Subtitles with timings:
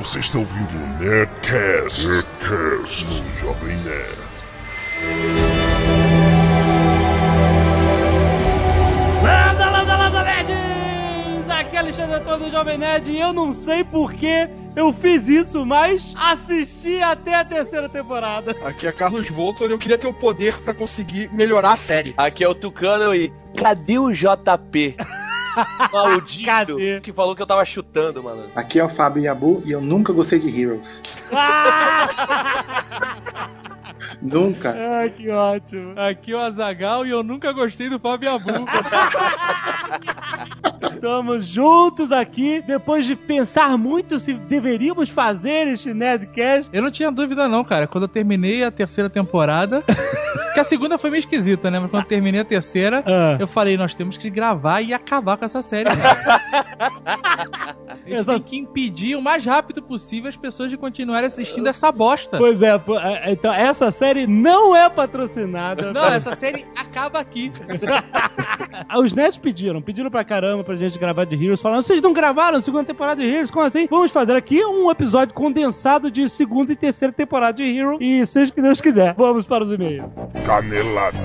[0.00, 4.18] Você está ouvindo o Nerdcast, Nerdcast no Jovem Nerd.
[9.22, 11.50] Landa, landa, landa, nerds!
[11.50, 15.28] Aqui é Alexandre Antônio do Jovem Nerd e eu não sei por que eu fiz
[15.28, 18.52] isso, mas assisti até a terceira temporada.
[18.64, 22.14] Aqui é Carlos Voltor e eu queria ter o poder pra conseguir melhorar a série.
[22.16, 24.96] Aqui é o Tucano e cadê o JP?
[25.92, 27.00] Maldito Cadê?
[27.00, 28.44] que falou que eu tava chutando, mano.
[28.54, 31.02] Aqui é o Fábio Yabu e eu nunca gostei de Heroes.
[34.20, 34.74] Nunca.
[34.76, 35.98] Ai, que ótimo.
[35.98, 38.50] Aqui é o Azagal e eu nunca gostei do Fábio Abu.
[41.00, 46.68] Estamos juntos aqui, depois de pensar muito se deveríamos fazer este Nerdcast.
[46.76, 47.86] Eu não tinha dúvida, não, cara.
[47.86, 49.82] Quando eu terminei a terceira temporada.
[50.52, 51.78] que a segunda foi meio esquisita, né?
[51.78, 53.36] Mas quando terminei a terceira, Ah.
[53.38, 55.88] eu falei, nós temos que gravar e acabar com essa série.
[57.08, 57.74] a
[58.06, 62.36] gente tem que impedir o mais rápido possível as pessoas de continuarem assistindo essa bosta.
[62.36, 65.92] Pois é, pô, é, então essa série não é patrocinada.
[65.92, 67.52] Não, essa série acaba aqui.
[68.96, 72.58] Os nerds pediram, pediram pra caramba pra gente gravar de Heroes, falando, vocês não gravaram
[72.58, 73.50] a segunda temporada de Heroes?
[73.50, 73.86] Como assim?
[73.88, 78.50] Vamos fazer aqui um episódio condensado de segunda e terceira temporada de Heroes, e seja
[78.50, 79.14] o que Deus quiser.
[79.14, 80.04] Vamos para os e-mails.
[80.44, 81.18] Canelada.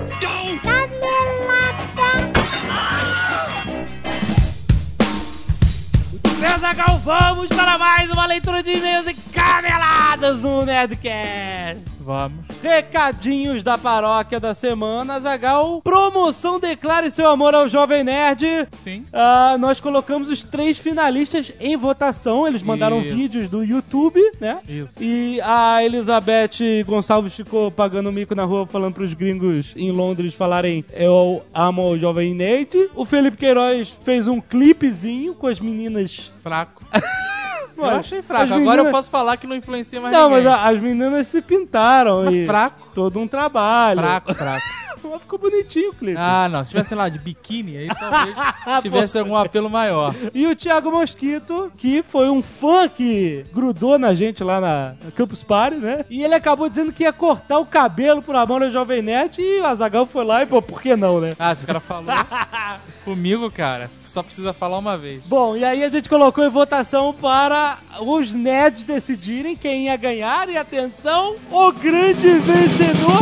[6.39, 9.13] Mesagal, vamos para mais uma leitura de e-mails e
[9.45, 11.91] caneladas no Nerdcast.
[11.99, 12.45] Vamos.
[12.61, 15.81] Recadinhos da paróquia da semana, Zagal.
[15.81, 18.67] Promoção Declare seu amor ao Jovem Nerd.
[18.73, 19.03] Sim.
[19.11, 22.47] Ah, nós colocamos os três finalistas em votação.
[22.47, 23.15] Eles mandaram Isso.
[23.15, 24.59] vídeos do YouTube, né?
[24.67, 25.01] Isso.
[25.01, 30.85] E a Elizabeth Gonçalves ficou pagando mico na rua falando pros gringos em Londres falarem
[30.93, 32.89] eu amo o Jovem Nerd.
[32.95, 36.31] O Felipe Queiroz fez um clipezinho com as meninas.
[36.41, 36.83] Fraco.
[37.77, 38.43] Eu Mano, achei fraco.
[38.45, 40.53] Agora meninas- eu posso falar que não influencia mais Não, mas ninguém.
[40.59, 42.23] a- as meninas se pintaram.
[42.25, 42.89] Mas e fraco.
[42.93, 43.99] Todo um trabalho.
[43.99, 44.65] Fraco, fraco.
[45.11, 46.17] Mas ficou bonitinho o clipe.
[46.19, 46.63] Ah, não.
[46.63, 48.35] Se tivesse lá de biquíni, aí talvez
[48.81, 50.13] tivesse algum apelo maior.
[50.33, 55.11] E o Thiago Mosquito, que foi um fã que grudou na gente lá na na
[55.15, 56.05] Campus Party, né?
[56.09, 59.59] E ele acabou dizendo que ia cortar o cabelo por amor ao Jovem Nerd e
[59.59, 61.35] o Azagal foi lá e, pô, por que não, né?
[61.37, 62.13] Ah, se o cara falou
[63.05, 65.23] comigo, cara, só precisa falar uma vez.
[65.25, 70.49] Bom, e aí a gente colocou em votação para os nerds decidirem quem ia ganhar.
[70.49, 73.21] E atenção, o grande vencedor,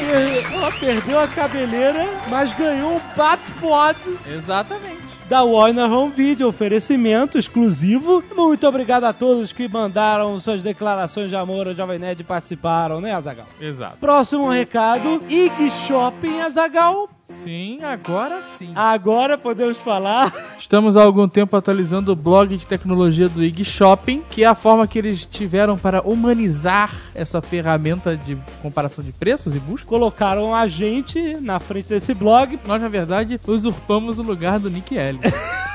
[0.00, 5.02] E Ela perdeu a cabeleira, mas ganhou um Batpod Exatamente.
[5.28, 8.24] da Warner Home Video, oferecimento exclusivo.
[8.34, 13.00] Muito obrigado a todos que mandaram suas declarações de amor ao Jovem Nerd e participaram,
[13.00, 13.46] né, Azagal?
[13.60, 13.98] Exato.
[13.98, 17.08] Próximo recado, Ig Shopping, Azagal.
[17.40, 18.72] Sim, agora sim.
[18.74, 20.32] Agora podemos falar.
[20.58, 24.54] Estamos há algum tempo atualizando o blog de tecnologia do IG Shopping, que é a
[24.54, 29.88] forma que eles tiveram para humanizar essa ferramenta de comparação de preços e busca.
[29.88, 32.58] Colocaram a gente na frente desse blog.
[32.66, 35.32] Nós, na verdade, usurpamos o lugar do Nick Ellis.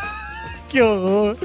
[0.70, 1.36] Que horror.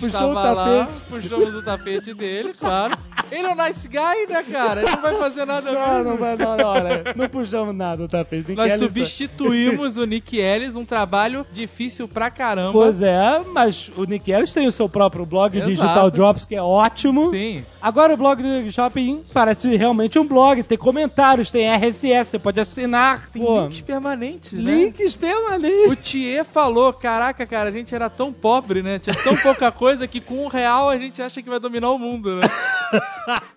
[0.00, 1.00] Puxou o lá, tapete.
[1.08, 2.96] puxamos o tapete dele, claro.
[3.30, 4.82] Ele é um nice guy, né, cara?
[4.82, 6.04] Ele não vai fazer nada Não, mesmo.
[6.10, 8.52] não vai, não, não, olha, não puxamos nada o tapete.
[8.52, 12.70] Nós Nick Ellis- substituímos o Nick Ellis, um trabalho difícil pra caramba.
[12.72, 15.70] Pois é, mas o Nick Ellis tem o seu próprio blog, Exato.
[15.70, 17.30] Digital Drops, que é ótimo.
[17.30, 17.64] Sim.
[17.82, 22.60] Agora o blog do Shopping parece realmente um blog, tem comentários, tem RSS, você pode
[22.60, 23.28] assinar.
[23.32, 23.62] Tem pô.
[23.62, 24.72] links permanentes, né?
[24.72, 25.90] Links permanentes.
[25.90, 28.32] O Thier falou, caraca, cara, a gente era tão
[28.66, 28.98] pobre, né?
[28.98, 31.98] Tinha tão pouca coisa que com um real a gente acha que vai dominar o
[31.98, 32.48] mundo, né?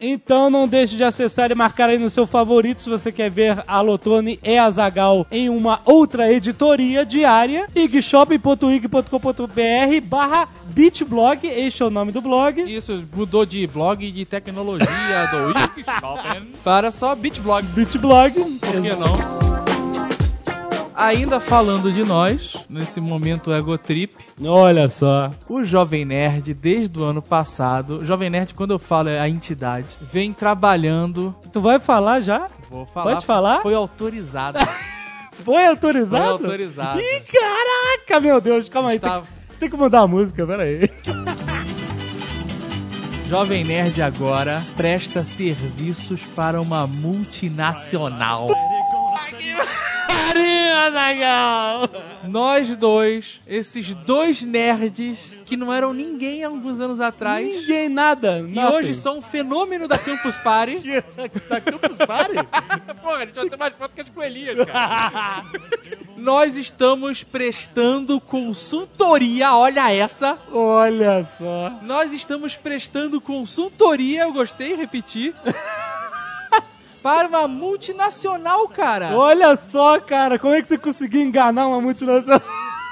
[0.02, 3.64] Então não deixe de acessar e marcar aí no seu favorito se você quer ver
[3.68, 7.68] a Lotone e a Zagal em uma outra editoria diária.
[7.76, 12.62] igshop.ig.com.br barra bitblog, este é o nome do blog.
[12.62, 14.88] Isso mudou de blog de tecnologia
[15.32, 15.54] do
[15.84, 17.68] Shopping para só Bitblog.
[17.68, 18.34] Bitblog.
[18.34, 19.49] Por que não?
[21.00, 24.14] Ainda falando de nós, nesse momento Egotrip,
[24.44, 25.32] Olha só.
[25.48, 29.88] o Jovem Nerd, desde o ano passado, Jovem Nerd, quando eu falo é a entidade,
[30.12, 31.34] vem trabalhando.
[31.54, 32.48] Tu vai falar já?
[32.70, 33.14] Vou falar.
[33.14, 33.62] Pode falar?
[33.62, 34.60] Foi autorizado.
[35.32, 36.24] Foi autorizado?
[36.24, 37.00] Foi autorizado.
[37.00, 38.68] Ih, caraca, meu Deus.
[38.68, 38.98] Calma aí.
[38.98, 40.90] Estava- Tem, tem que mudar a música, pera aí.
[43.30, 48.50] Jovem Nerd agora presta serviços para uma multinacional.
[50.20, 51.90] Pariu, Azaghal!
[52.26, 57.46] Nós dois, esses dois nerds que não eram ninguém há alguns anos atrás.
[57.46, 58.40] Ninguém, nada.
[58.48, 60.80] E hoje são um fenômeno da Campus Party.
[61.50, 62.36] Da Campus Party?
[63.02, 65.44] Porra, a gente vai ter mais foto que as coelhinhas, cara.
[66.18, 70.38] Nós estamos prestando consultoria, olha essa.
[70.52, 71.80] Olha só.
[71.82, 75.34] Nós estamos prestando consultoria, eu gostei, repetir.
[77.02, 79.18] Para uma multinacional, cara.
[79.18, 82.42] Olha só, cara, como é que você conseguiu enganar uma multinacional?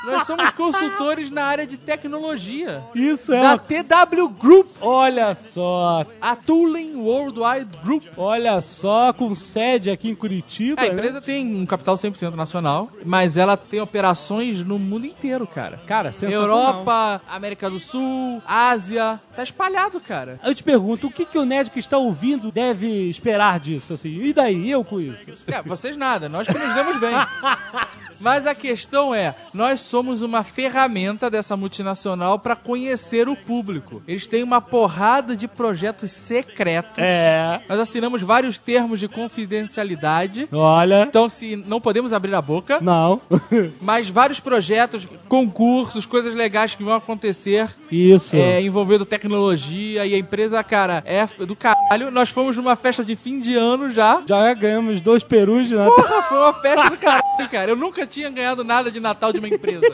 [0.07, 2.83] Nós somos consultores na área de tecnologia.
[2.95, 3.41] Isso é.
[3.41, 8.03] Da TW Group, Olha só, a Tooling Worldwide Group.
[8.15, 10.81] olha só, com sede aqui em Curitiba.
[10.81, 10.93] A né?
[10.93, 15.81] empresa tem um capital 100% nacional, mas ela tem operações no mundo inteiro, cara.
[15.85, 16.47] Cara, sensacional.
[16.47, 20.39] Europa, América do Sul, Ásia, tá espalhado, cara.
[20.43, 24.21] Eu te pergunto, o que, que o Ned que está ouvindo deve esperar disso, assim?
[24.21, 25.31] E daí, eu com isso?
[25.47, 27.15] É, vocês nada, nós que nos demos bem.
[28.19, 34.01] Mas a questão é, nós somos uma ferramenta dessa multinacional para conhecer o público.
[34.07, 36.99] Eles têm uma porrada de projetos secretos.
[36.99, 37.61] É.
[37.67, 40.47] Nós assinamos vários termos de confidencialidade.
[40.51, 41.03] Olha.
[41.03, 43.21] Então, se não podemos abrir a boca, Não.
[43.81, 48.35] mas vários projetos, concursos, coisas legais que vão acontecer Isso.
[48.35, 52.11] é, envolvendo tecnologia e a empresa, cara, é do caralho.
[52.11, 54.21] Nós fomos numa festa de fim de ano já.
[54.25, 55.95] Já ganhamos dois perus de Natal.
[55.95, 57.71] Porra, foi uma festa do caralho, cara.
[57.71, 59.86] Eu nunca tinha ganhado nada de Natal de uma empresa.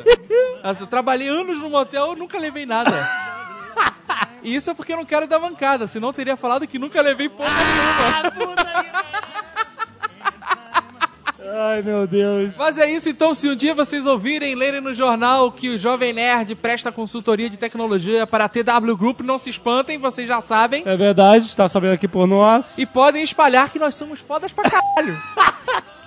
[0.82, 2.92] Eu trabalhei anos no motel, eu nunca levei nada.
[4.42, 7.02] E isso é porque eu não quero dar mancada, senão eu teria falado que nunca
[7.02, 8.56] levei porra nenhuma.
[11.56, 12.56] Ai, meu Deus.
[12.58, 16.12] Mas é isso, então, se um dia vocês ouvirem, lerem no jornal que o Jovem
[16.12, 20.84] Nerd presta consultoria de tecnologia para a TW Group, não se espantem, vocês já sabem.
[20.86, 22.78] É verdade, está sabendo aqui por nós.
[22.78, 25.22] E podem espalhar que nós somos fodas pra caralho.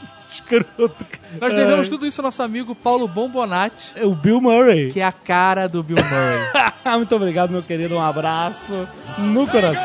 [0.51, 1.05] escroto.
[1.41, 4.91] Nós devemos tudo isso ao nosso amigo Paulo Bombonati, É o Bill Murray.
[4.93, 6.67] que é a cara do Bill Murray.
[6.99, 7.97] Muito obrigado, meu querido.
[7.97, 8.89] Um abraço
[9.19, 9.83] no coração.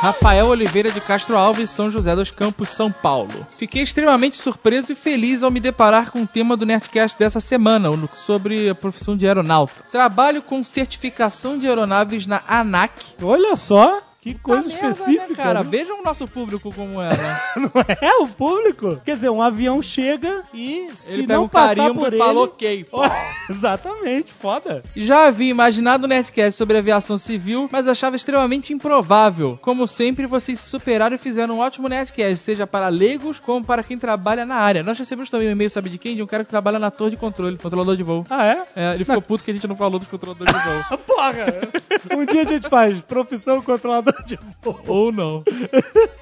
[0.00, 3.46] Rafael Oliveira de Castro Alves, São José dos Campos, São Paulo.
[3.56, 7.88] Fiquei extremamente surpreso e feliz ao me deparar com o tema do Nerdcast dessa semana,
[8.14, 9.84] sobre a profissão de aeronauta.
[9.92, 12.90] Trabalho com certificação de aeronaves na ANAC.
[13.22, 15.28] Olha só, que coisa merda, específica.
[15.30, 15.68] né, cara, né?
[15.68, 17.40] vejam o nosso público como é, né?
[17.56, 19.00] Não é o público?
[19.04, 22.18] Quer dizer, um avião chega e se Ele não um passar por e ele...
[22.18, 22.86] fala ok.
[23.50, 24.80] Exatamente, foda.
[24.94, 29.58] Já havia imaginado o Nerdcast sobre aviação civil, mas achava extremamente improvável.
[29.60, 33.82] Como sempre, vocês se superaram e fizeram um ótimo Nerdcast, seja para leigos como para
[33.82, 34.84] quem trabalha na área.
[34.84, 36.14] Nós recebemos também um e-mail, sabe de quem?
[36.14, 38.24] De um cara que trabalha na torre de controle, controlador de voo.
[38.30, 38.62] Ah, é?
[38.76, 40.98] É, ele ficou puto que a gente não falou dos controladores de voo.
[40.98, 41.46] Porra!
[42.16, 44.11] um dia a gente faz profissão controlador
[44.86, 45.42] Ou não.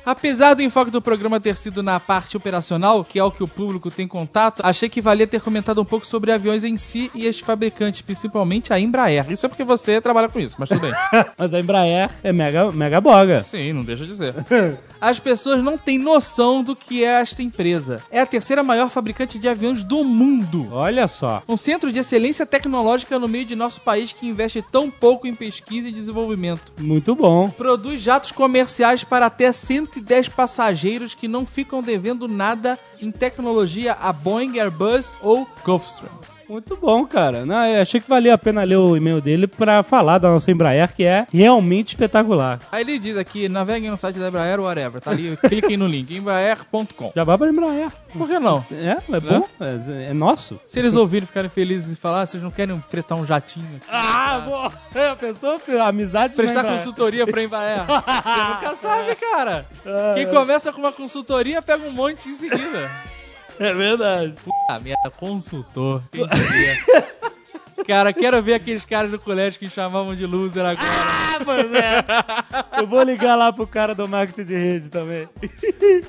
[0.05, 3.49] Apesar do enfoque do programa ter sido na parte operacional, que é o que o
[3.49, 7.27] público tem contato, achei que valia ter comentado um pouco sobre aviões em si e
[7.27, 9.31] este fabricante, principalmente a Embraer.
[9.31, 10.93] Isso é porque você trabalha com isso, mas tudo bem.
[11.39, 13.43] Mas a Embraer é mega, mega boga.
[13.43, 14.35] Sim, não deixa de dizer.
[15.01, 18.03] As pessoas não têm noção do que é esta empresa.
[18.11, 20.69] É a terceira maior fabricante de aviões do mundo.
[20.73, 21.43] Olha só.
[21.49, 25.35] Um centro de excelência tecnológica no meio de nosso país que investe tão pouco em
[25.35, 26.73] pesquisa e desenvolvimento.
[26.79, 27.49] Muito bom.
[27.51, 34.13] Produz jatos comerciais para até 110 passageiros que não ficam devendo nada em tecnologia a
[34.13, 36.30] Boeing, Airbus ou Gulfstream.
[36.51, 37.47] Muito bom, cara.
[37.47, 40.51] Não, eu achei que valia a pena ler o e-mail dele pra falar da nossa
[40.51, 42.59] Embraer, que é realmente espetacular.
[42.73, 46.13] Aí ele diz aqui, naveguem no site da Embraer whatever, tá ali, cliquem no link,
[46.13, 47.13] embraer.com.
[47.15, 47.93] Já vai pra Embraer.
[48.13, 48.65] Por que não?
[48.73, 49.49] É, é bom.
[49.61, 50.59] É, é nosso.
[50.67, 53.87] Se eles ouvirem ficarem felizes e falar, ah, vocês não querem fretar um jatinho aqui?
[53.89, 54.73] Ah, boa.
[54.93, 57.87] É, a pessoa, amizade Prestar consultoria pra Embraer.
[57.87, 59.67] Você nunca sabe, cara.
[60.15, 62.91] Quem começa com uma consultoria pega um monte em seguida.
[63.61, 64.35] É verdade.
[64.43, 66.03] Puta merda, consultor.
[66.11, 67.15] Quem diria?
[67.87, 70.87] Cara, quero ver aqueles caras do colégio que chamavam de loser agora.
[70.87, 72.05] Ah, pois é.
[72.81, 75.29] Eu vou ligar lá pro cara do marketing de rede também.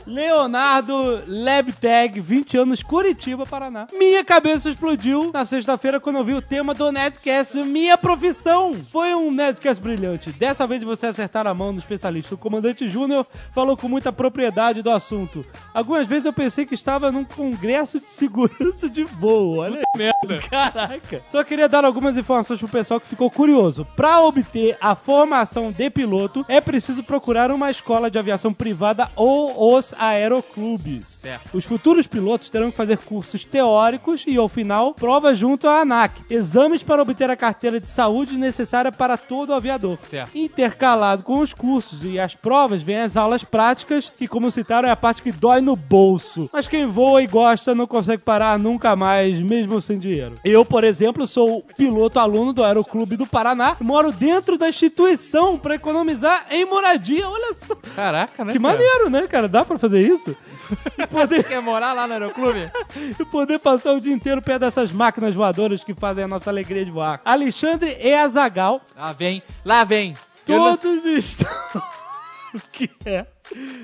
[0.06, 3.88] Leonardo Labtag, 20 anos, Curitiba, Paraná.
[3.94, 8.76] Minha cabeça explodiu na sexta-feira quando eu vi o tema do Nerdcast, minha profissão.
[8.92, 10.32] Foi um Nerdcast brilhante.
[10.32, 12.36] Dessa vez você acertar a mão no especialista.
[12.36, 15.46] O comandante Júnior falou com muita propriedade do assunto.
[15.74, 19.58] Algumas vezes eu pensei que estava num congresso de segurança de voo.
[19.58, 19.84] Olha aí.
[19.98, 20.48] Merda.
[20.50, 21.22] Caraca.
[21.26, 23.86] Só queria dar algumas informações pro pessoal que ficou curioso.
[23.96, 29.76] Para obter a formação de piloto, é preciso procurar uma escola de aviação privada ou
[29.76, 31.21] os aeroclubes.
[31.22, 31.56] Certo.
[31.56, 36.24] Os futuros pilotos terão que fazer cursos teóricos e, ao final, provas junto à ANAC.
[36.32, 40.00] Exames para obter a carteira de saúde necessária para todo aviador.
[40.10, 40.36] Certo.
[40.36, 44.92] Intercalado com os cursos e as provas, vem as aulas práticas, que, como citaram, é
[44.92, 46.50] a parte que dói no bolso.
[46.52, 50.36] Mas quem voa e gosta não consegue parar nunca mais, mesmo sem dinheiro.
[50.44, 55.76] Eu, por exemplo, sou piloto aluno do Aeroclube do Paraná, moro dentro da instituição para
[55.76, 57.30] economizar em moradia.
[57.30, 57.76] Olha só.
[57.96, 58.54] Caraca, né?
[58.54, 58.74] Que cara?
[58.74, 59.48] maneiro, né, cara?
[59.48, 60.36] Dá pra fazer isso?
[61.12, 62.72] Poder, Quer morar lá no aeroclube?
[63.20, 66.86] e poder passar o dia inteiro perto dessas máquinas voadoras que fazem a nossa alegria
[66.86, 67.22] de voar.
[67.26, 70.16] Alexandre e Azagal, Lá vem, lá vem.
[70.48, 71.48] Eu todos estão.
[72.56, 73.26] o que é?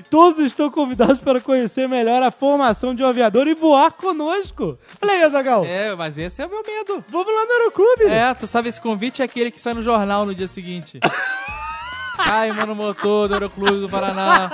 [0.09, 4.77] Todos estão convidados para conhecer melhor a formação de um aviador e voar conosco.
[5.01, 5.65] Olha aí, Azagal.
[5.65, 7.03] É, mas esse é o meu medo.
[7.09, 8.03] Vamos lá no Aeroclube.
[8.05, 10.99] É, tu sabe, esse convite é aquele que sai no jornal no dia seguinte.
[12.25, 14.49] Cai, mano, motor do Aeroclube do Paraná.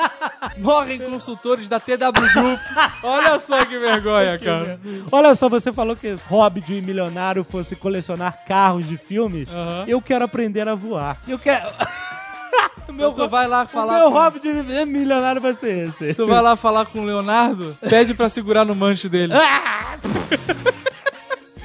[0.58, 2.60] Morrem consultores da TW Group.
[3.01, 4.79] Olha só que vergonha, cara.
[5.12, 9.48] Olha só, você falou que esse hobby de milionário fosse colecionar carros de filmes.
[9.51, 9.86] Aham.
[9.88, 11.17] Eu quero aprender a voar.
[11.27, 11.67] Eu quero.
[11.70, 11.74] O
[12.93, 14.53] Então tu vai lá falar o meu com- hobby de
[14.86, 16.13] milionário vai ser esse.
[16.13, 19.34] Tu vai lá falar com o Leonardo, pede pra segurar no manche dele.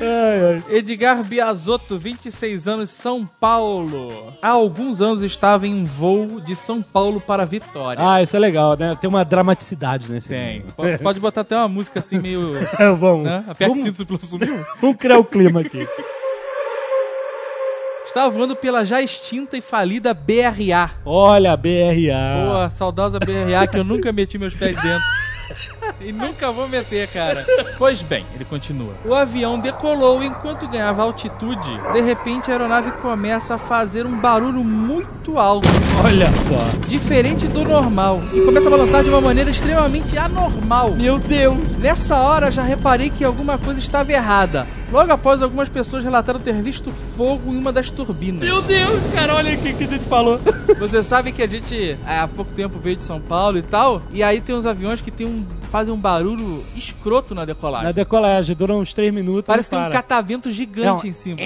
[0.00, 0.76] Ai, ai.
[0.76, 4.32] Edgar Biasotto, 26 anos, São Paulo.
[4.40, 8.02] Há alguns anos estava em um voo de São Paulo para Vitória.
[8.02, 8.96] Ah, isso é legal, né?
[9.00, 10.62] Tem uma dramaticidade nesse Tem.
[10.76, 12.56] Pode, pode botar até uma música assim meio.
[12.78, 13.44] É, vamos, Né?
[13.48, 14.64] Aperte vamos, cinto pelo sumiu.
[14.80, 15.86] vamos criar o clima aqui.
[18.06, 20.90] Estava voando pela já extinta e falida BRA.
[21.04, 22.46] Olha, BRA.
[22.46, 25.02] Pô, a saudosa BRA que eu nunca meti meus pés dentro.
[26.00, 27.44] E nunca vou meter, cara.
[27.76, 28.92] Pois bem, ele continua.
[29.04, 31.70] O avião decolou enquanto ganhava altitude.
[31.92, 35.68] De repente, a aeronave começa a fazer um barulho muito alto,
[36.04, 36.86] Olha só.
[36.88, 40.90] diferente do normal, e começa a balançar de uma maneira extremamente anormal.
[40.92, 41.58] Meu Deus.
[41.78, 44.66] Nessa hora, já reparei que alguma coisa estava errada.
[44.90, 48.40] Logo após, algumas pessoas relataram ter visto fogo em uma das turbinas.
[48.40, 50.40] Meu Deus, cara, olha o que que a gente falou.
[50.78, 54.22] Você sabe que a gente há pouco tempo veio de São Paulo e tal, e
[54.22, 57.86] aí tem uns aviões que tem um, fazem um barulho escroto na decolagem.
[57.86, 61.38] Na decolagem, dura uns 3 minutos Parece que tem um catavento gigante Não, em cima.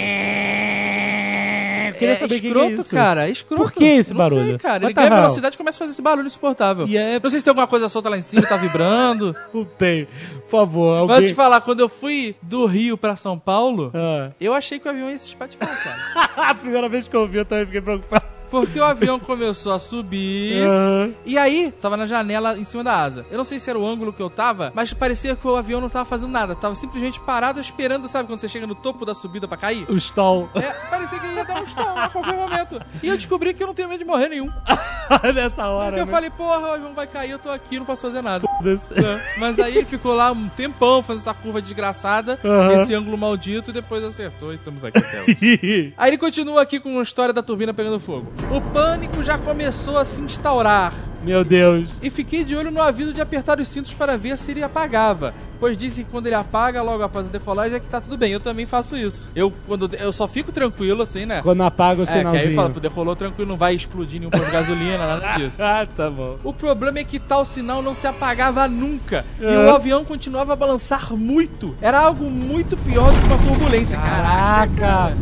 [1.89, 2.91] Eu queria saber o que que escroto, é isso.
[2.95, 3.29] cara.
[3.29, 3.63] É escroto.
[3.63, 4.45] Por que esse Não barulho?
[4.51, 4.77] sei, cara.
[4.79, 5.17] Ele What ganha hell?
[5.17, 6.87] velocidade e começa a fazer esse barulho insuportável.
[6.89, 9.37] É- Não sei se tem alguma coisa solta lá em cima, tá vibrando.
[9.55, 10.07] Não tem.
[10.07, 11.17] Por favor, Mas alguém...
[11.19, 14.31] eu te falar, quando eu fui do Rio pra São Paulo, Ah.
[14.41, 16.31] eu achei que o avião ia se espatifar, cara.
[16.51, 18.25] a primeira vez que eu vi, eu também fiquei preocupado.
[18.53, 20.63] Porque o avião começou a subir.
[20.69, 21.09] Ah.
[21.25, 23.25] E aí, tava na janela em cima da asa.
[23.31, 25.81] Eu não sei se era o ângulo que eu tava, mas parecia que o avião
[25.81, 26.55] não tava fazendo nada.
[26.55, 29.87] Tava simplesmente parado esperando, sabe, quando você chega no topo da subida pra cair?
[29.91, 30.51] O stall.
[30.55, 32.79] É, parecia que ia dar um stall a qualquer momento.
[33.03, 34.51] E eu descobri que eu não tenho medo de morrer nenhum.
[35.35, 36.13] Nessa hora, Porque eu né?
[36.13, 38.47] falei, porra, o avião vai cair, eu tô aqui, não posso fazer nada.
[38.65, 42.75] É, Mas aí ele ficou lá um tempão fazendo essa curva desgraçada, Aham.
[42.75, 45.95] esse ângulo maldito, e depois acertou e estamos aqui até hoje.
[45.97, 48.33] Aí ele continua aqui com a história da turbina pegando fogo.
[48.51, 50.93] O pânico já começou a se instaurar.
[51.25, 51.89] Meu Deus.
[52.03, 55.33] E fiquei de olho no aviso de apertar os cintos para ver se ele apagava.
[55.61, 58.33] Pois disse que quando ele apaga, logo após a decolagem, é que tá tudo bem.
[58.33, 59.31] Eu também faço isso.
[59.33, 61.41] Eu, quando, eu só fico tranquilo, assim, né?
[61.41, 62.55] Quando apaga o É, que aí sinalzinho.
[62.57, 65.63] fala, decolou tranquilo, não vai explodir nenhum posto de gasolina, nada disso.
[65.63, 66.37] Ah, tá bom.
[66.43, 69.25] O problema é que tal sinal não se apagava nunca.
[69.41, 69.59] E É.
[69.71, 71.77] o avião continuava a balançar muito.
[71.81, 73.97] Era algo muito pior do que uma turbulência.
[73.99, 75.15] Caraca.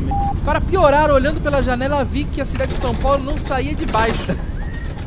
[0.00, 3.74] Me- Para piorar, olhando pela janela, vi que a cidade de São Paulo não saía
[3.76, 4.36] de baixo.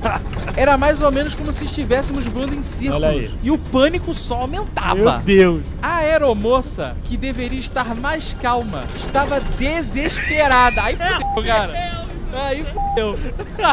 [0.55, 3.03] Era mais ou menos como se estivéssemos voando em círculos.
[3.03, 3.31] Olha aí.
[3.43, 4.95] E o pânico só aumentava.
[4.95, 5.63] Meu Deus.
[5.81, 10.83] A aeromoça, que deveria estar mais calma, estava desesperada.
[10.83, 11.96] Aí fudeu, cara.
[12.33, 13.17] Aí fudeu.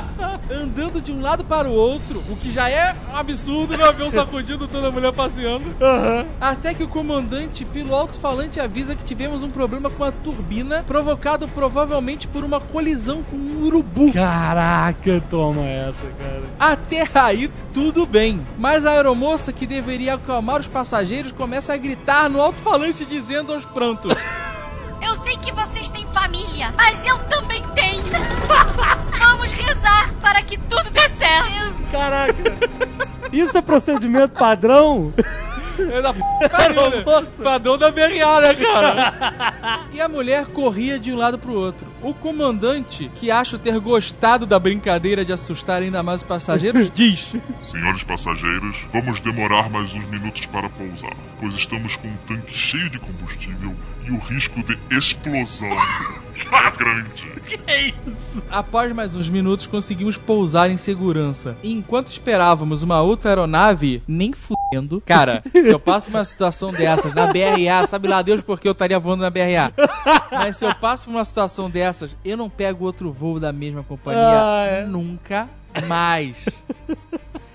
[0.50, 3.84] Andando de um lado para o outro, o que já é um absurdo, né?
[3.84, 5.74] O avião sacudindo toda a mulher passeando.
[6.40, 11.48] Até que o comandante, pelo alto-falante, avisa que tivemos um problema com a turbina, provocado
[11.48, 14.12] provavelmente por uma colisão com um urubu.
[14.12, 16.42] Caraca, toma essa, cara.
[16.58, 18.44] Até aí, tudo bem.
[18.58, 23.64] Mas a aeromoça, que deveria acalmar os passageiros, começa a gritar no alto-falante, dizendo aos
[23.64, 24.14] prantos:
[25.02, 27.83] Eu sei que vocês têm família, mas eu também tenho.
[29.18, 31.74] Vamos rezar para que tudo dê certo.
[31.90, 32.58] Caraca.
[33.32, 35.12] Isso é procedimento padrão?
[35.78, 36.20] É da p...
[36.48, 37.04] pariu, né?
[37.42, 39.80] Padrão da BRA, né, cara?
[39.92, 41.86] e a mulher corria de um lado pro outro.
[42.00, 47.34] O comandante, que acho ter gostado da brincadeira de assustar ainda mais os passageiros, diz:
[47.60, 52.88] Senhores passageiros, vamos demorar mais uns minutos para pousar, pois estamos com um tanque cheio
[52.88, 55.70] de combustível e o risco de explosão
[56.50, 57.32] Cara grande.
[58.50, 61.56] Após mais uns minutos, conseguimos pousar em segurança.
[61.62, 65.00] E enquanto esperávamos uma outra aeronave, nem fudendo.
[65.06, 68.72] Cara, se eu passo uma situação dessas na BRA, sabe lá Deus por que eu
[68.72, 69.72] estaria voando na BRA.
[70.32, 74.20] Mas se eu passo uma situação dessas, eu não pego outro voo da mesma companhia
[74.24, 74.84] Ah, é.
[74.86, 75.48] nunca
[75.86, 76.44] mais.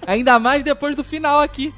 [0.05, 1.73] Ainda mais depois do final aqui.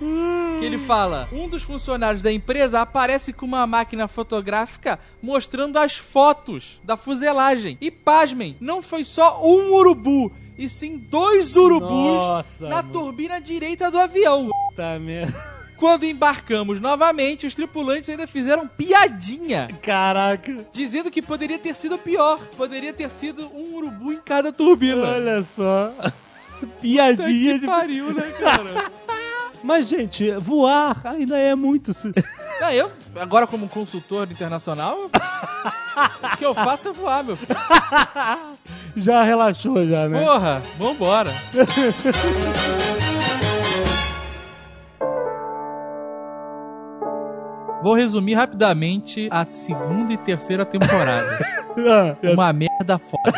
[0.60, 5.98] Que ele fala: um dos funcionários da empresa aparece com uma máquina fotográfica mostrando as
[5.98, 7.78] fotos da fuselagem.
[7.82, 12.92] E pasmem, não foi só um urubu, e sim dois urubus Nossa, na mano.
[12.92, 14.50] turbina direita do avião.
[14.76, 15.62] Tá merda.
[15.82, 19.68] Quando embarcamos novamente, os tripulantes ainda fizeram piadinha.
[19.82, 20.68] Caraca.
[20.72, 22.38] Dizendo que poderia ter sido pior.
[22.56, 25.02] Poderia ter sido um urubu em cada turbina.
[25.02, 25.92] Olha só.
[26.82, 27.66] Piadinha de.
[27.66, 28.92] pariu, né, cara?
[29.64, 31.94] Mas, gente, voar ainda é muito.
[31.94, 32.12] se-
[32.64, 37.58] Ah, eu, agora como consultor internacional, o que eu faço é voar, meu filho.
[38.98, 40.24] Já relaxou, já, né?
[40.24, 41.32] Porra, vambora.
[47.84, 51.40] Vou resumir rapidamente a segunda e terceira temporada.
[51.90, 53.32] Ah, Uma merda foda.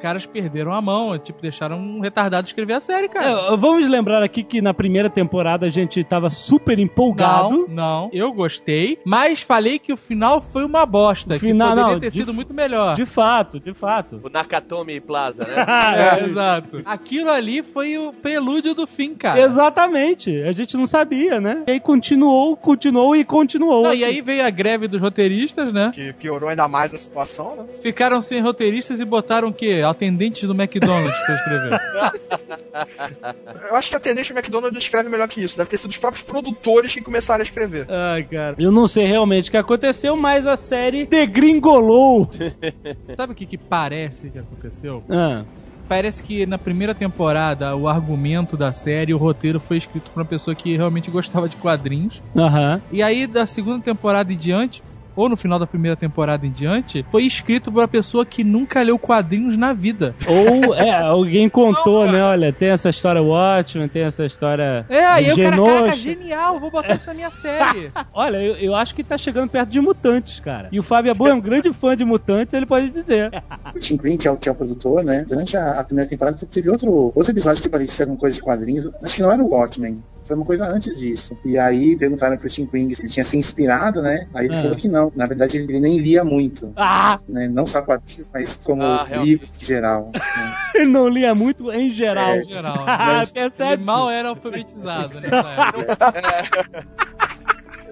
[0.00, 3.52] Os caras perderam a mão, tipo, deixaram um retardado escrever a série, cara.
[3.52, 7.66] É, vamos lembrar aqui que na primeira temporada a gente tava super empolgado.
[7.68, 11.74] Não, não, eu gostei, mas falei que o final foi uma bosta, O final- que
[11.74, 12.94] poderia não, ter de sido muito melhor.
[12.96, 14.22] De fato, de fato.
[14.24, 15.66] O Nakatomi Plaza, né?
[16.00, 16.80] É, exato.
[16.86, 19.38] Aquilo ali foi o prelúdio do fim, cara.
[19.38, 20.42] Exatamente.
[20.44, 21.62] A gente não sabia, né?
[21.66, 23.82] E aí continuou, continuou e continuou.
[23.82, 25.90] Não, e aí veio a greve dos roteiristas, né?
[25.94, 27.64] Que piorou ainda mais a situação, né?
[27.82, 29.82] Ficaram sem roteiristas e botaram o quê?
[29.90, 31.80] Atendentes do McDonald's pra escrever.
[33.70, 35.56] Eu acho que a tendência McDonald's escreve melhor que isso.
[35.56, 37.86] Deve ter sido os próprios produtores que começaram a escrever.
[37.90, 38.54] Ai, cara.
[38.58, 42.30] Eu não sei realmente o que aconteceu, mas a série degringolou.
[43.16, 45.02] Sabe o que, que parece que aconteceu?
[45.08, 45.44] Ah,
[45.90, 50.24] Parece que na primeira temporada o argumento da série, o roteiro foi escrito por uma
[50.24, 52.22] pessoa que realmente gostava de quadrinhos.
[52.36, 52.80] Aham.
[52.92, 54.84] E aí, da segunda temporada em diante,
[55.20, 58.80] ou no final da primeira temporada em diante, foi escrito por uma pessoa que nunca
[58.82, 60.14] leu quadrinhos na vida.
[60.26, 62.22] Ou, é, alguém contou, né?
[62.22, 64.86] Olha, tem essa história Watchmen, tem essa história.
[64.88, 67.90] É, aí o cara, caraca, genial, vou botar isso na minha série.
[68.14, 70.68] Olha, eu, eu acho que tá chegando perto de mutantes, cara.
[70.72, 73.30] E o Fábio Abu é um grande fã de mutantes, ele pode dizer.
[73.74, 75.24] O Tim Green, que é o, que é o produtor, né?
[75.28, 78.88] Durante a, a primeira temporada teve outro, outro episódio que parecia alguma coisa de quadrinhos.
[79.02, 80.00] Acho que não era o Watchmen.
[80.30, 81.36] Foi uma coisa antes disso.
[81.44, 84.28] E aí perguntaram pro Tim Green se ele tinha se inspirado, né?
[84.32, 84.62] Aí ele Ah.
[84.62, 85.10] falou que não.
[85.16, 86.72] Na verdade, ele, nem lia muito.
[86.76, 87.16] Ah!
[87.28, 87.48] Né?
[87.48, 90.10] Não só quadrinhos, mas como Ah, livros em geral.
[90.14, 90.20] né?
[90.76, 92.36] Ele não lia muito em geral.
[92.36, 92.86] Em geral.
[93.34, 93.72] Percebe?
[93.82, 96.86] Ele mal era alfabetizado nessa época.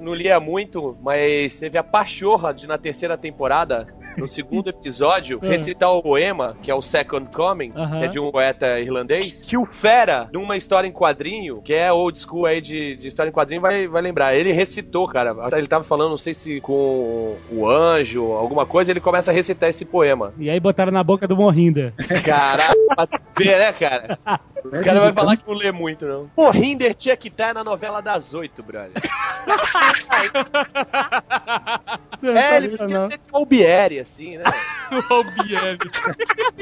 [0.01, 5.49] Não lia muito, mas teve a pachorra de na terceira temporada, no segundo episódio, É.
[5.49, 7.99] recitar o poema, que é o Second Coming, Aham.
[7.99, 11.93] que é de um poeta irlandês, que o Fera, numa história em quadrinho, que é
[11.93, 14.35] old school aí de, de história em quadrinho, vai, vai lembrar.
[14.35, 15.35] Ele recitou, cara.
[15.57, 19.69] Ele tava falando, não sei se com o anjo, alguma coisa, ele começa a recitar
[19.69, 20.33] esse poema.
[20.39, 21.93] E aí botaram na boca do Morrinda.
[22.25, 22.75] Caralho,
[23.37, 24.19] ver, né, cara?
[24.65, 26.51] O cara vai falar que não lê muito, não.
[26.51, 28.91] Rinder tinha que estar na novela das oito, brother.
[32.23, 34.45] É, ele podia ser tipo Albieri, assim, né?
[34.91, 35.79] o Albieri.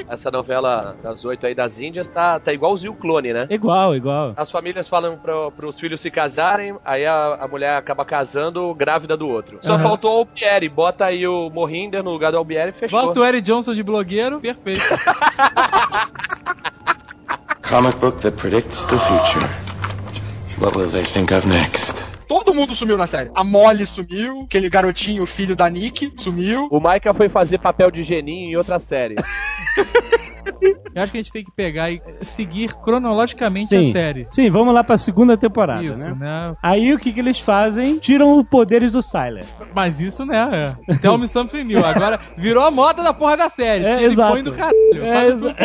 [0.09, 3.47] Essa novela das oito aí das Índias tá, tá igualzinho o clone, né?
[3.49, 4.35] Igual, igual.
[4.37, 9.17] As famílias falam pro, pros filhos se casarem, aí a, a mulher acaba casando grávida
[9.17, 9.59] do outro.
[9.63, 9.83] Só Aham.
[9.83, 13.01] faltou o Albieri, bota aí o Morrinder no lugar do Albieri e fechou.
[13.01, 14.83] Bota o Eric Johnson de blogueiro, perfeito.
[17.63, 19.49] Comic book that predicts the future.
[20.59, 22.16] What will they think of next?
[22.29, 23.31] Todo mundo sumiu na série.
[23.35, 26.69] A Molly sumiu, aquele garotinho, filho da Nick, sumiu.
[26.71, 29.17] O Micah foi fazer papel de geninho em outra série.
[30.95, 33.93] Eu acho que a gente tem que pegar e seguir cronologicamente a Sim.
[33.93, 34.29] série.
[34.33, 36.17] Sim, vamos lá pra segunda temporada, Isso, né?
[36.19, 36.57] né?
[36.63, 37.99] Aí o que que eles fazem?
[37.99, 39.45] Tiram os poderes do Sylar.
[39.75, 40.77] Mas isso, né?
[40.89, 40.97] É.
[40.97, 41.85] Tell me something new.
[41.85, 43.85] Agora virou a moda da porra da série.
[43.85, 44.33] É, Tira e exato.
[44.33, 44.77] põe do caralho.
[44.95, 45.57] É, Faz exa-.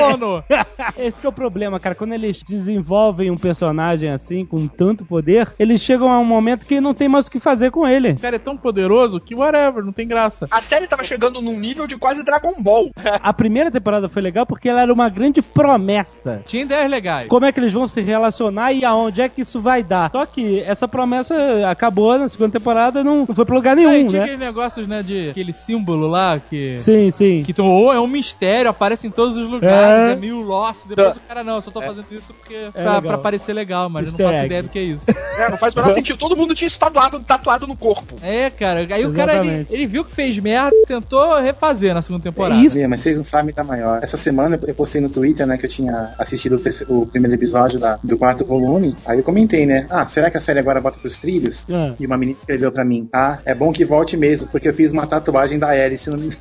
[0.98, 1.96] Esse que é o problema, cara.
[1.96, 6.82] Quando eles desenvolvem um personagem assim, com tanto poder, eles chegam a um momento que
[6.82, 8.12] não tem mais o que fazer com ele.
[8.12, 10.48] O cara é tão poderoso que whatever, não tem graça.
[10.52, 12.92] A série tava chegando num nível de quase Dragon Ball.
[13.22, 16.42] A primeira temporada foi legal porque ela era uma grande promessa.
[16.46, 17.28] Tinha ideias legais.
[17.28, 20.10] Como é que eles vão se relacionar e aonde é que isso vai dar?
[20.12, 21.36] Só que essa promessa
[21.70, 24.26] acabou na segunda temporada, não, não foi pra lugar Aí nenhum, tinha né?
[24.26, 26.78] aqueles negócios, né, de aquele símbolo lá que.
[26.78, 27.44] Sim, sim.
[27.46, 30.12] Que tu, ou é um mistério, aparece em todos os lugares, É.
[30.12, 30.88] é, meio lost.
[30.88, 33.02] Depois o cara, não, eu só tô fazendo isso porque pra, legal.
[33.02, 34.46] pra parecer legal, mas eu Easter não faço egg.
[34.48, 35.06] ideia do que é isso.
[35.42, 36.18] É, não faz o menor sentido.
[36.20, 38.16] Todo mundo tinha isso tatuado, tatuado no corpo.
[38.22, 38.82] É, cara.
[38.92, 39.74] Aí o cara, ele, Exatamente.
[39.74, 42.62] ele viu que fez merda e tentou refazer na segunda temporada.
[42.62, 42.78] É isso.
[42.88, 44.00] Mas vocês não sabem da maior.
[44.04, 47.36] Essa semana eu postei no Twitter, né, que eu tinha assistido o, terceiro- o primeiro
[47.36, 48.96] episódio da- do quarto volume.
[49.06, 49.86] Aí eu comentei, né?
[49.90, 51.66] Ah, será que a série agora volta pros trilhos?
[51.72, 51.94] Ah.
[52.00, 54.92] E uma menina escreveu pra mim: Ah, é bom que volte mesmo, porque eu fiz
[54.92, 56.36] uma tatuagem da Alice no menino.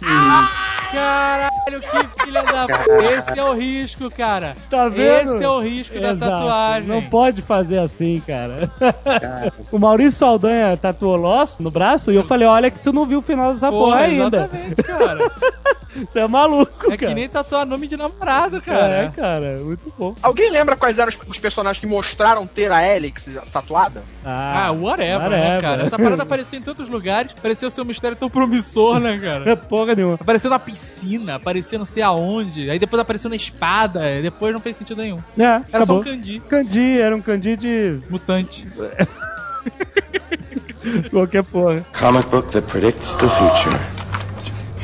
[0.92, 3.04] Caralho, que filha da puta.
[3.16, 4.56] Esse é o risco, cara.
[4.68, 5.34] Tá vendo?
[5.34, 6.18] Esse é o risco da Exato.
[6.32, 6.88] tatuagem.
[6.88, 8.70] Não pode fazer assim, cara.
[9.04, 13.06] Cara, o Maurício Saldanha tatuou Lost no braço e eu falei, olha que tu não
[13.06, 14.44] viu o final dessa porra, ainda.
[14.44, 15.30] Exatamente, cara.
[15.96, 16.98] Você é maluco, É cara.
[16.98, 19.12] que nem tatuar nome de namorado, É, cara.
[19.14, 20.14] cara, muito bom.
[20.22, 24.02] Alguém lembra quais eram os, os personagens que mostraram ter a Alex tatuada?
[24.24, 25.60] Ah, whatever, né, whatever.
[25.60, 25.82] cara?
[25.82, 29.50] Essa parada apareceu em tantos lugares, pareceu ser um mistério tão promissor, né, cara?
[29.50, 30.14] É porra nenhuma.
[30.14, 34.60] Apareceu na piscina, apareceu não sei aonde, aí depois apareceu na espada, e depois não
[34.60, 35.18] fez sentido nenhum.
[35.38, 35.86] É, Era acabou.
[35.86, 38.66] só um candy, Candi, era um Candi de mutante.
[41.10, 41.84] qualquer porra.
[41.98, 43.78] Comic book that predicts the future.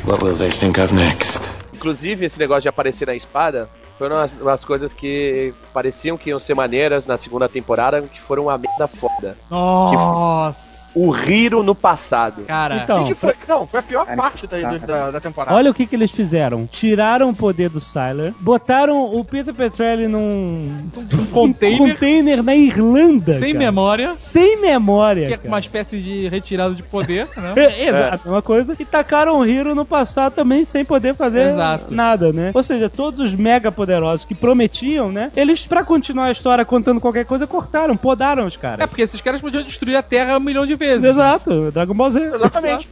[0.07, 1.53] What will they think of next?
[1.75, 6.39] Inclusive, esse negócio de aparecer na espada foi umas, umas coisas que pareciam que iam
[6.39, 9.37] ser maneiras na segunda temporada, que foram uma merda foda.
[9.51, 12.43] Nossa, O Hiro no passado.
[12.45, 12.77] cara.
[12.83, 13.35] Então, O que, que foi?
[13.49, 15.55] Não, foi a pior Cara, parte da, da, da temporada.
[15.57, 16.67] Olha o que, que eles fizeram.
[16.67, 23.39] Tiraram o poder do Sylar, botaram o Peter Petrelli num Um container container na Irlanda.
[23.39, 23.59] sem cara.
[23.65, 25.27] memória, Sem memória.
[25.29, 25.49] que é cara.
[25.49, 27.53] uma espécie de retirada de poder, né?
[27.57, 28.75] É, Exato, uma coisa.
[28.79, 31.95] E tacaram o Hiro no passado também sem poder fazer Exato.
[31.95, 32.51] nada, né?
[32.55, 35.31] Ou seja, todos os mega poderosos que prometiam, né?
[35.37, 38.87] Eles, pra continuar a história contando qualquer coisa, cortaram, podaram os É caras.
[38.89, 41.05] porque esses caras podiam destruir a Terra um milhão de vezes.
[41.05, 42.21] Exato, Dragon Ball Z.
[42.35, 42.89] Exatamente.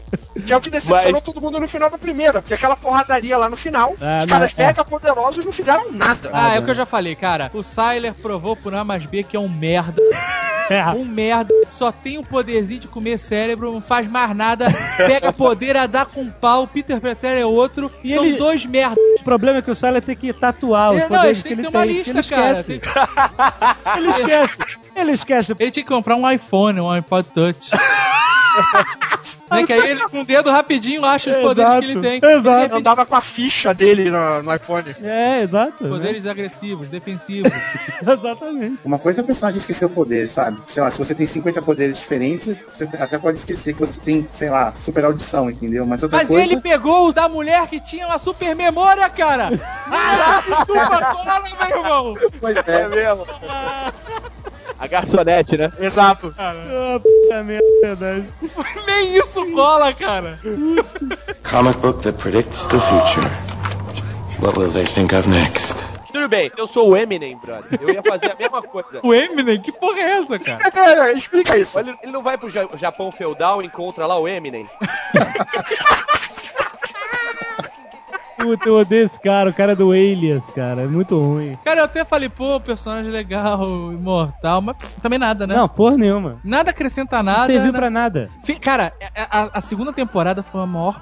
[0.46, 2.40] Que é o que decepcionou Mas- todo mundo no final da primeira.
[2.40, 4.66] Porque aquela porradaria lá no final, Ah, os caras é.
[4.66, 6.30] mega poderosos não fizeram nada.
[6.32, 7.50] Ah, é o que eu já falei, cara.
[7.54, 10.00] O Syler provou por A mais B que é um merda.
[10.70, 10.82] É.
[10.92, 11.52] Um merda.
[11.70, 14.66] Só tem o poderzinho de comer cérebro, não faz mais nada.
[14.96, 16.66] Pega poder a dar com pau.
[16.66, 17.92] Peter Peter é outro.
[18.02, 18.96] E São ele- dois merdas.
[19.20, 21.68] O problema é que o Sylar tem que tatuar os não, poderes que ele ter
[21.68, 21.92] uma tem.
[21.92, 22.60] lista, ele cara.
[22.60, 22.80] esquece.
[22.80, 24.54] Tem- Ele esquece.
[24.96, 25.54] Ele esquece.
[25.58, 27.70] Ele tinha que comprar um iPhone, um iPod Touch.
[29.60, 32.30] né, que aí ele com o dedo rapidinho acha os poderes Exato, que ele tem.
[32.30, 32.64] exato.
[32.64, 34.94] Ele andava com a ficha dele no, no iPhone.
[35.02, 35.84] É, exato.
[35.84, 35.90] né?
[35.90, 37.52] poderes agressivos, defensivos.
[38.00, 38.78] Exatamente.
[38.84, 40.60] uma coisa é o personagem esquecer o poder, sabe?
[40.66, 44.28] Sei lá, se você tem 50 poderes diferentes, você até pode esquecer que você tem,
[44.32, 45.86] sei lá, super audição, entendeu?
[45.86, 46.42] Mas outra Mas coisa.
[46.42, 49.50] ele pegou os da mulher que tinha uma super memória, cara!
[49.96, 52.12] Ah, desculpa, cola, meu irmão!
[52.40, 53.26] Pois é, mesmo.
[54.84, 55.72] A garçonete, né?
[55.80, 56.30] Exato.
[56.36, 58.24] Ah, puta merda, é verdade.
[58.86, 60.38] Nem isso cola, cara!
[61.50, 63.26] Comic book that predicts the future.
[64.40, 65.86] What will they think of next?
[66.12, 67.80] Tudo bem, eu sou o Eminem, brother.
[67.80, 69.00] Eu ia fazer a mesma coisa.
[69.02, 70.62] O Eminem, que porra é essa, cara?
[70.76, 71.78] É, explica isso.
[71.78, 74.68] Ele, ele não vai pro Ja- Japão feudal e encontra lá o Eminem?
[78.44, 80.82] Puta, eu odeio esse cara, o cara é do Alias, cara.
[80.82, 81.56] É muito ruim.
[81.64, 85.54] Cara, eu até falei, pô, personagem legal, imortal, mas também nada, né?
[85.56, 86.38] Não, porra nenhuma.
[86.44, 87.46] Nada acrescenta Não nada.
[87.46, 87.78] serviu né?
[87.78, 88.28] pra nada.
[88.60, 91.00] Cara, a, a- a segunda temporada foi a maior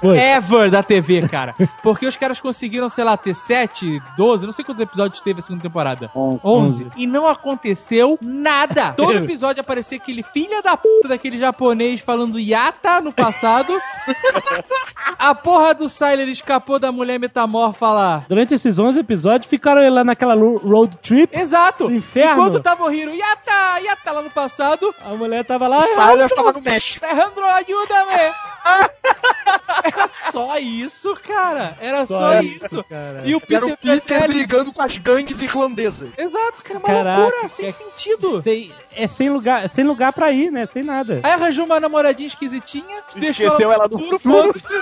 [0.00, 0.16] Foi.
[0.18, 1.54] ever da TV, cara.
[1.82, 5.42] Porque os caras conseguiram, sei lá, ter 7, 12, não sei quantos episódios teve a
[5.42, 6.10] segunda temporada.
[6.14, 6.40] 11.
[6.46, 6.86] 11.
[6.96, 8.92] E não aconteceu nada.
[8.96, 13.72] Todo episódio aparecia aquele filho da puta daquele japonês falando yata no passado.
[15.18, 15.88] a porra do
[16.22, 18.24] Syler escapou da mulher metamorfa lá.
[18.28, 21.36] Durante esses 11 episódios, ficaram lá naquela road trip.
[21.36, 21.88] Exato.
[21.88, 22.32] Do inferno.
[22.32, 24.94] Enquanto tava o Hiro, yata, yata lá no passado.
[25.04, 25.80] A mulher tava lá.
[25.80, 27.04] O Silas tava no México.
[27.04, 28.32] Alejandro, ajuda-me!
[29.84, 31.76] Era só isso, cara.
[31.80, 32.64] Era só, Só isso.
[32.66, 33.22] isso, cara.
[33.24, 36.10] E o Era Peter, o Peter Petrelli- brigando com as gangues irlandesas.
[36.16, 36.78] Exato, cara.
[36.78, 38.42] Uma Caraca, loucura, sem que- sentido.
[38.42, 40.66] Sem- é sem lugar, sem lugar pra ir, né?
[40.66, 41.20] Sem nada.
[41.22, 44.74] Aí arranjou uma namoradinha esquisitinha, deixou Esqueceu ela no no futuro, foda-se.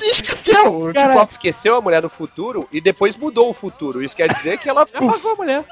[0.00, 0.92] E esqueceu.
[0.94, 1.20] Caraca.
[1.20, 4.02] Tipo, Esqueceu a mulher no futuro e depois mudou o futuro.
[4.02, 4.82] Isso quer dizer que ela.
[4.82, 5.64] Apagou a mulher.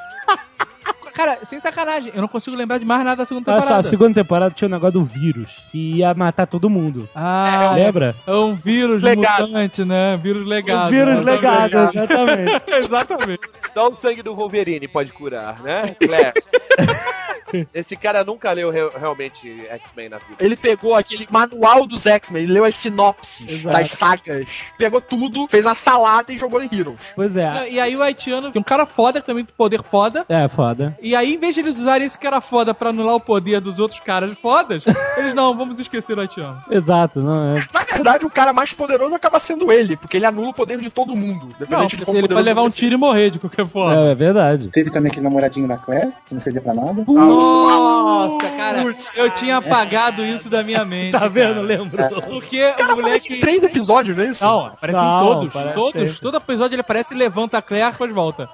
[1.14, 3.68] Cara, sem sacanagem, eu não consigo lembrar de mais nada da segunda Olha só, a
[3.68, 3.88] temporada.
[3.88, 7.08] segunda temporada tinha o negócio do vírus, que ia matar todo mundo.
[7.14, 8.16] Ah, Lembra?
[8.26, 9.46] É um vírus Legado.
[9.46, 10.16] mutante, né?
[10.16, 10.88] Vírus legado.
[10.88, 11.32] o vírus né?
[11.32, 12.62] legado, exatamente.
[12.84, 13.40] Exatamente.
[13.72, 15.94] Só o sangue do Wolverine pode curar, né?
[16.00, 16.32] Claire.
[17.74, 20.36] Esse cara nunca leu re- realmente X-Men na vida.
[20.38, 23.76] Ele pegou aquele manual dos X-Men, ele leu as sinopses Exato.
[23.76, 24.46] das sagas,
[24.78, 26.98] pegou tudo, fez uma salada e jogou em Heroes.
[27.14, 27.68] Pois é.
[27.70, 30.24] E aí o haitiano, que é um cara foda, que também tem poder foda.
[30.28, 30.96] É, foda.
[31.00, 33.78] E aí, em vez de eles usarem esse cara foda pra anular o poder dos
[33.78, 34.84] outros caras fodas,
[35.16, 36.62] eles não, vamos esquecer o haitiano.
[36.70, 37.64] Exato, não é.
[37.72, 40.90] Na verdade, o cara mais poderoso acaba sendo ele, porque ele anula o poder de
[40.90, 43.66] todo mundo, Não, dependente de quão ele vai levar um tiro e morrer de qualquer
[43.66, 44.08] forma.
[44.08, 44.68] É, é verdade.
[44.68, 47.04] Teve também aquele namoradinho da Claire, que não servia pra nada.
[47.44, 48.84] Nossa, cara,
[49.16, 51.12] eu tinha apagado isso da minha mente.
[51.12, 51.54] Tá vendo?
[51.54, 51.60] cara.
[51.62, 52.22] Lembrou.
[52.22, 53.34] Porque Cara, o moleque.
[53.34, 54.44] em três episódios, não é isso?
[54.44, 55.52] Não, aparece em todos.
[55.74, 56.20] Todos.
[56.20, 58.48] Todo episódio ele aparece, levanta a Claire, depois volta.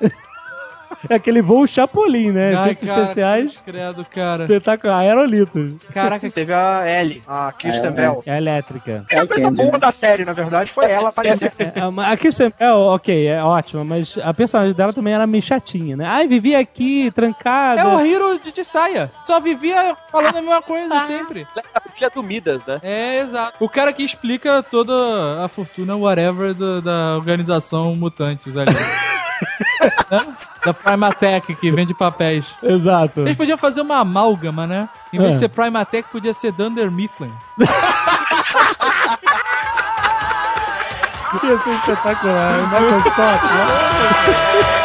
[1.09, 2.55] É aquele voo Chapolin, né?
[2.55, 3.63] Ai, Efeitos cara, especiais.
[3.65, 4.43] Credo, cara.
[4.45, 4.99] Espetacular.
[5.01, 5.83] Aerolitos.
[5.95, 8.23] Caraca, Teve a Ellie, a Kristen É, Bell.
[8.27, 9.05] É elétrica.
[9.11, 11.53] É a coisa boa da série, na verdade, foi ela aparecer.
[11.59, 11.73] É,
[12.05, 16.05] a Kristen Bell, ok, é ótima, mas a personagem dela também era meio chatinha, né?
[16.07, 17.81] Ai, vivia aqui, trancada.
[17.81, 19.11] é o Hiro de, de saia.
[19.27, 21.47] Só vivia falando a mesma coisa sempre.
[21.95, 22.79] Filha do Midas, né?
[22.83, 23.57] É, exato.
[23.61, 24.93] O cara que explica toda
[25.45, 28.71] a fortuna, whatever, do- da organização Mutantes ali.
[30.11, 30.27] Né?
[30.65, 32.45] Da Primatech, que vende papéis.
[32.63, 33.21] Exato.
[33.21, 34.89] Eles podiam fazer uma amálgama, né?
[35.13, 35.33] Em vez É.
[35.35, 37.33] de ser Primatech, podia ser Dunder Mifflin.
[41.43, 42.55] Ia ser espetacular.
[42.55, 44.81] é Michael Scott, né?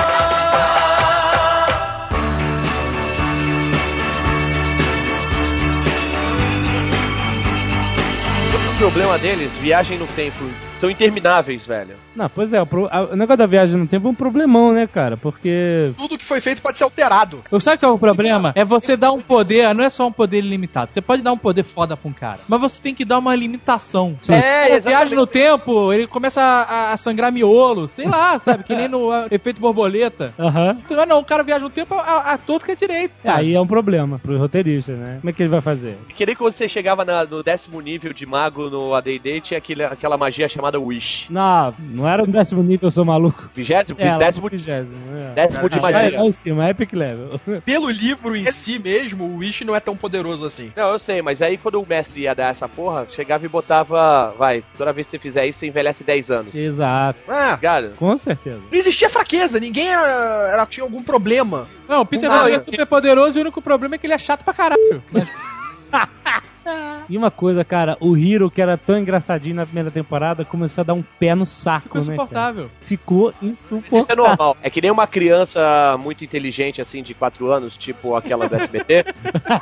[8.74, 10.44] O problema deles, viagem no tempo,
[10.80, 11.96] são intermináveis, velho.
[12.16, 14.72] Não, pois é, o, pro- a- o negócio da viagem no tempo é um problemão,
[14.72, 15.18] né, cara?
[15.18, 15.92] Porque.
[15.98, 17.44] Tudo que foi feito pode ser alterado.
[17.52, 18.54] Eu sabe qual é o problema?
[18.56, 20.92] É você dar um poder, não é só um poder ilimitado.
[20.94, 23.36] Você pode dar um poder foda pra um cara, mas você tem que dar uma
[23.36, 24.18] limitação.
[24.30, 24.34] É,
[24.76, 24.82] exatamente.
[24.88, 28.64] viaja no tempo, ele começa a, a sangrar miolo, sei lá, sabe?
[28.64, 30.34] Que nem no ah, efeito borboleta.
[30.40, 30.78] Aham.
[30.86, 33.16] Então, não, o cara viaja no tempo a, a todo que é direito.
[33.18, 33.40] sabe?
[33.40, 35.18] Aí é um problema pro roteirista, né?
[35.20, 35.98] Como é que ele vai fazer?
[36.16, 39.84] Que nem quando você chegava na- no décimo nível de mago no AD&D, tinha aquele,
[39.84, 41.28] aquela magia chamada Wish.
[41.30, 43.50] Não, não era um décimo nível, eu sou maluco.
[43.56, 44.00] Vigésimo?
[44.00, 44.96] É, décimo, no vigésimo.
[45.18, 45.34] É.
[45.34, 46.20] décimo de magia.
[46.20, 47.40] lá em cima, Epic Level.
[47.66, 50.72] Pelo livro em si mesmo, o Wish não é tão poderoso assim.
[50.76, 54.34] Não, eu sei, mas aí quando o mestre ia dar essa porra, chegava e botava,
[54.38, 56.56] vai, toda vez que você fizer isso, você envelhece 10 anos.
[56.56, 57.20] Exato.
[57.28, 57.90] Ah, Ligado?
[57.98, 58.58] Com certeza.
[58.58, 61.68] não existia fraqueza, ninguém era, era- tinha algum problema.
[61.88, 64.18] Não, o Peter Parker é super poderoso e o único problema é que ele é
[64.18, 65.04] chato pra caralho.
[65.12, 65.30] Mas
[67.08, 70.86] E uma coisa, cara, o Hiro, que era tão engraçadinho na primeira temporada, começou a
[70.86, 72.08] dar um pé no saco, ficou né?
[72.08, 72.72] insuportável.
[72.82, 74.24] Ficou Mas isso é insuportável.
[74.24, 74.58] normal.
[74.62, 79.06] É que nem uma criança muito inteligente, assim, de 4 anos, tipo aquela do SBT.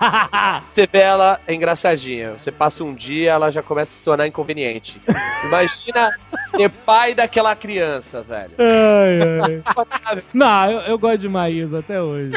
[0.71, 2.33] Você vê ela é engraçadinha.
[2.37, 5.01] Você passa um dia, ela já começa a se tornar inconveniente.
[5.45, 6.11] Imagina
[6.55, 8.51] ser pai daquela criança, velho.
[8.57, 10.23] Ai, ai.
[10.33, 12.33] Não, eu, eu gosto de Maísa até hoje.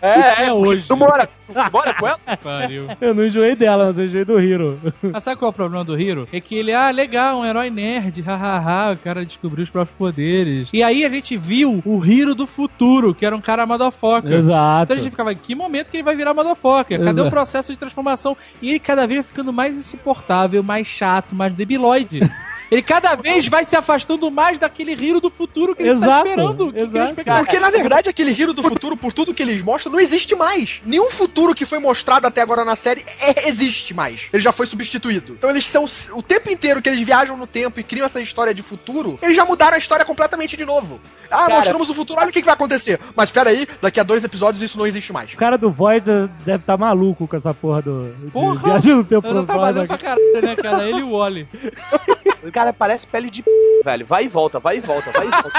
[0.00, 0.86] É, é, hoje.
[0.86, 2.20] Tu mora, tu mora com ela?
[2.42, 2.86] Pariu.
[3.00, 4.80] Eu não enjoei dela, mas eu enjoei do Hiro.
[5.02, 6.28] Mas sabe qual é o problema do Hiro?
[6.32, 10.68] É que ele, ah, legal, um herói nerd, hahaha, o cara descobriu os próprios poderes.
[10.72, 14.32] E aí a gente viu o Hiro do futuro, que era um cara motherfucker.
[14.32, 14.84] Exato.
[14.84, 16.98] Então a gente ficava, em que momento que ele vai virar motherfucker?
[16.98, 17.28] Cadê Exato.
[17.28, 18.36] o processo de transformação?
[18.62, 22.20] E ele cada vez ficando mais insuportável, mais chato, mais debilóide.
[22.70, 26.28] Ele cada vez vai se afastando mais daquele Hiro do futuro que ele tá Exato,
[26.28, 26.72] esperando.
[26.72, 26.98] Que exato.
[27.06, 27.38] espectacular.
[27.44, 30.80] Porque, na verdade, aquele Hero do futuro, por tudo que eles mostram, não existe mais.
[30.84, 34.28] Nenhum futuro que foi mostrado até agora na série é- existe mais.
[34.32, 35.32] Ele já foi substituído.
[35.32, 35.86] Então eles são.
[36.12, 39.34] O tempo inteiro que eles viajam no tempo e criam essa história de futuro, eles
[39.36, 41.00] já mudaram a história completamente de novo.
[41.30, 43.00] Ah, Cara- mostramos o futuro, olha o que, que vai acontecer.
[43.16, 45.32] Mas pera aí, daqui a dois episódios isso não existe mais.
[45.32, 46.04] O cara do Void
[46.44, 48.12] deve estar maluco com essa porra do.
[48.24, 48.58] de Porra!
[48.72, 49.88] Viagem no tempo pro trabalhando Void.
[49.88, 50.88] pra caralho, né, cara?
[50.88, 51.48] Ele e o Wally.
[52.58, 53.50] O cara parece pele de p,
[53.84, 54.04] velho.
[54.04, 55.50] Vai e volta, vai e volta, vai e volta.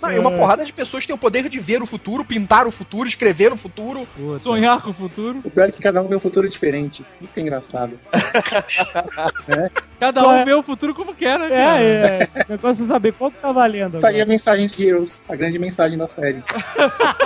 [0.00, 2.70] Não, e uma porrada de pessoas têm o poder de ver o futuro, pintar o
[2.70, 4.08] futuro, escrever o futuro.
[4.16, 4.38] Puta.
[4.38, 5.42] Sonhar com o futuro.
[5.44, 7.04] O pior é que cada um vê um futuro diferente.
[7.20, 7.98] Isso que é engraçado.
[10.00, 10.44] Cada Qual um é?
[10.44, 11.82] vê o futuro como quer, né, cara?
[11.82, 12.44] É, é.
[12.48, 14.00] O negócio é saber qual que tá valendo.
[14.00, 16.42] Tá aí a mensagem de Heroes, a grande mensagem da série.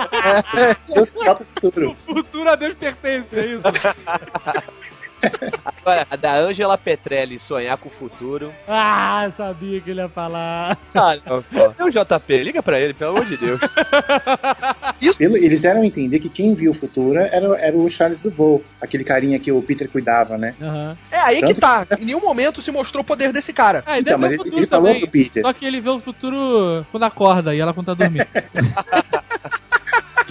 [0.93, 1.91] Deus próprio futuro.
[1.91, 3.63] O futuro a Deus pertence, é isso?
[5.65, 8.51] Agora, a da Angela Petrelli sonhar com o futuro.
[8.67, 10.77] Ah, sabia que ele ia falar.
[10.93, 11.69] Ah, não, pô.
[11.71, 13.59] Tem o JP, liga pra ele, pelo amor de Deus.
[15.17, 18.63] Pelo- eles deram a entender que quem viu o futuro era, era o Charles Duvall,
[18.79, 20.55] aquele carinha que o Peter cuidava, né?
[20.61, 20.97] Aham.
[21.11, 21.87] É aí que Tanto tá.
[21.99, 23.83] Em nenhum momento se mostrou o poder desse cara.
[23.85, 25.01] Ah, e Então, mas ele, o futuro ele falou também.
[25.01, 28.25] pro Peter Só que ele vê o futuro quando acorda e ela quando tá dormindo.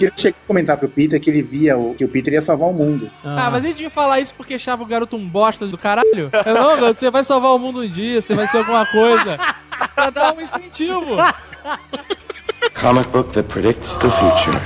[0.01, 2.41] que ele chegou a comentar pro Peter que ele via o, que o Peter ia
[2.41, 3.09] salvar o mundo.
[3.23, 6.29] ah, mas ele devia falar isso porque achava o garoto um bosta do caralho?
[6.43, 9.37] É, não, você vai salvar o mundo um dia, você vai ser alguma coisa.
[9.93, 11.17] Pra dar um incentivo.
[12.81, 14.59] Comic book that predicts the future.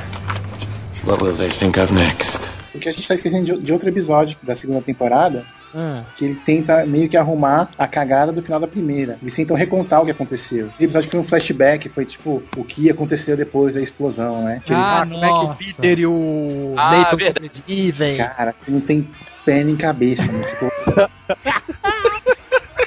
[1.03, 2.49] What will they think of next?
[2.71, 6.35] Porque a gente tá esquecendo de, de outro episódio da segunda temporada, Ah, que ele
[6.35, 9.17] tenta meio que arrumar a cagada do final da primeira.
[9.21, 10.69] Eles tentam recontar o que aconteceu.
[10.79, 14.61] Episódio que foi um flashback, foi tipo o que aconteceu depois da explosão, né?
[14.65, 15.55] Que eles, Ah, Ah, como é que o.
[15.55, 17.49] Peter e o Ah, Nathan verdade.
[17.51, 18.17] sobrevivem.
[18.17, 19.07] cara, não tem
[19.43, 20.43] pé nem cabeça, né?
[20.43, 20.71] Ficou-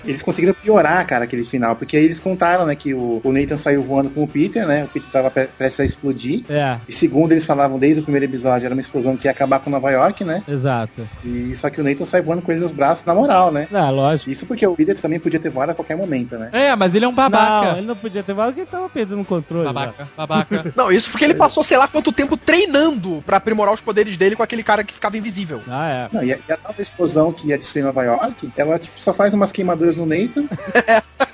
[0.08, 3.56] Eles conseguiram piorar, cara, aquele final, porque aí eles contaram, né, que o, o Nathan
[3.56, 4.84] saiu voando com o Peter, né?
[4.84, 6.42] O Peter tava pre- prestes a explodir.
[6.48, 9.60] é, E segundo eles falavam desde o primeiro episódio, era uma explosão que ia acabar
[9.60, 10.42] com Nova York, né?
[10.48, 11.06] exato.
[11.24, 13.68] E só que o Nathan sai voando com ele nos braços na moral, né?
[13.72, 14.30] Ah, lógico.
[14.30, 16.48] Isso porque o Peter também podia ter voado a qualquer momento, né?
[16.52, 17.76] É, mas ele é um Não, babaca.
[17.78, 19.66] ele não podia ter falado que ele tava perdendo o controle.
[19.66, 19.72] já.
[19.72, 20.72] Babaca, babaca.
[20.76, 24.36] Não, isso porque ele passou sei lá quanto tempo treinando pra aprimorar os poderes dele
[24.36, 25.60] com aquele cara que ficava invisível.
[25.68, 26.08] Ah, é.
[26.16, 29.12] Não, e a, e a tal explosão que ia destruir Nova York, ela tipo, só
[29.12, 30.46] faz umas queimaduras no Nathan.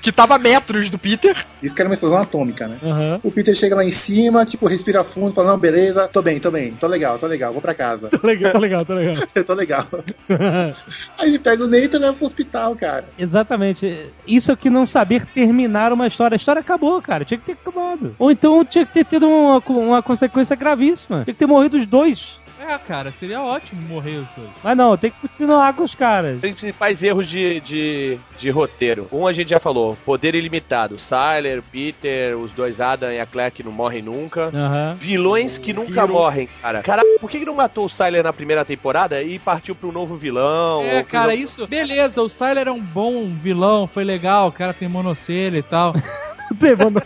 [0.00, 1.36] Que tava a metros do Peter.
[1.60, 2.78] Isso que era uma explosão atômica, né?
[2.82, 3.20] Aham.
[3.24, 6.50] O Peter chega lá em cima, tipo, respira fundo, fala, não, beleza, tô bem, tô
[6.52, 8.08] bem, tô legal, tô legal, vou pra casa.
[8.08, 9.16] Tá legal, tá legal, tá legal.
[9.34, 9.86] Eu tô legal.
[11.18, 13.06] Aí ele pega o Nathan e leva pro hospital, cara.
[13.18, 14.06] Exatamente.
[14.26, 16.36] Isso aqui não saber terminar uma história.
[16.36, 17.24] A história acabou, cara.
[17.24, 18.14] Tinha que ter acabado.
[18.18, 21.24] Ou então tinha que ter tido uma, uma consequência gravíssima.
[21.24, 22.38] Tinha que ter morrido os dois.
[22.68, 24.48] É, cara, seria ótimo morrer os dois.
[24.62, 26.40] Mas não, tem que continuar com os caras.
[26.40, 29.08] Principais erros de, de, de roteiro.
[29.12, 30.98] Um a gente já falou, poder ilimitado.
[30.98, 34.50] Syler, Peter, os dois Adam e a Claire que não morrem nunca.
[34.52, 34.96] Aham.
[34.98, 36.82] Vilões que nunca morrem, cara.
[36.82, 40.16] Cara, por que, que não matou o Syler na primeira temporada e partiu pro novo
[40.16, 40.82] vilão?
[40.82, 41.66] É, cara, novo- isso.
[41.66, 45.94] Beleza, o Syler é um bom vilão, foi legal, o cara tem monocelha e tal.
[46.60, 47.02] Tem, mano.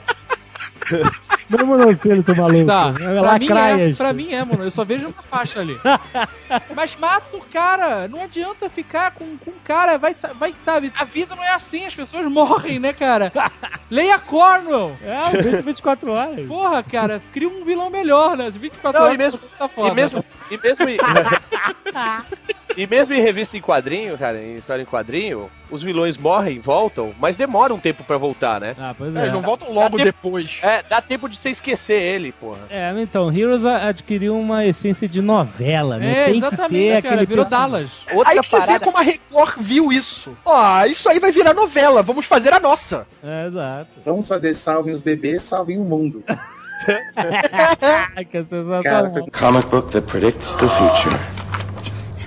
[1.50, 2.64] Não, monocelho, tô maluco.
[2.64, 4.62] Tá, É pra mim é, pra mim é, mano.
[4.64, 5.76] Eu só vejo uma faixa ali.
[6.74, 8.06] Mas mata o cara.
[8.06, 9.98] Não adianta ficar com, o cara.
[9.98, 10.92] Vai, vai, sabe?
[10.96, 11.84] A vida não é assim.
[11.84, 13.32] As pessoas morrem, né, cara?
[13.90, 14.96] Leia Cornwell.
[15.02, 16.46] É, 20, 24 horas.
[16.46, 17.20] Porra, cara.
[17.32, 18.46] Cria um vilão melhor, né?
[18.46, 19.88] As 24 Não, horas e mesmo- tá foda.
[19.90, 20.84] E mesmo, e mesmo.
[22.76, 27.12] e mesmo em revista em quadrinho, cara, em história em quadrinho, os vilões morrem, voltam,
[27.18, 28.74] mas demora um tempo pra voltar, né?
[28.78, 29.22] Ah, pois É, é.
[29.22, 30.58] eles não voltam logo Dá tempo- depois.
[30.62, 32.58] É, dá tempo de você esquecer ele, porra.
[32.70, 36.10] É, então, Heroes adquiriu uma essência de novela, né?
[36.10, 37.24] É, Tem que exatamente, ter cara.
[37.24, 37.70] Virou personagem.
[37.72, 37.90] Dallas.
[38.12, 40.36] Outra aí que você vê parada- como a Record viu isso.
[40.44, 43.06] Ó, isso aí vai virar novela, vamos fazer a nossa.
[43.22, 43.90] É, exato.
[44.04, 46.22] Vamos fazer salvem os bebês, salvem o mundo.
[48.30, 49.26] Que sensacional.
[49.38, 51.18] Comic book that predicts the future.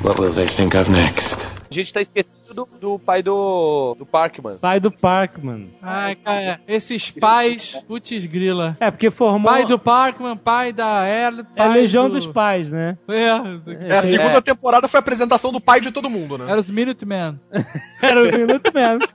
[0.04, 1.50] What will they think of next?
[1.72, 4.58] A gente tá esquecendo do, do pai do, do Parkman.
[4.58, 5.70] Pai do Parkman.
[5.82, 6.60] Ai, cara.
[6.68, 7.82] Esses pais.
[7.88, 8.76] Putz, grila.
[8.82, 9.50] É, porque formou...
[9.50, 11.48] Pai do Parkman, pai da Ella.
[11.56, 12.16] É a Legião do...
[12.16, 12.98] dos Pais, né?
[13.08, 16.52] É, É, a segunda temporada foi a apresentação do pai de todo mundo, né?
[16.52, 17.40] era os Minutemen.
[18.02, 19.08] Era o Minuto mesmo.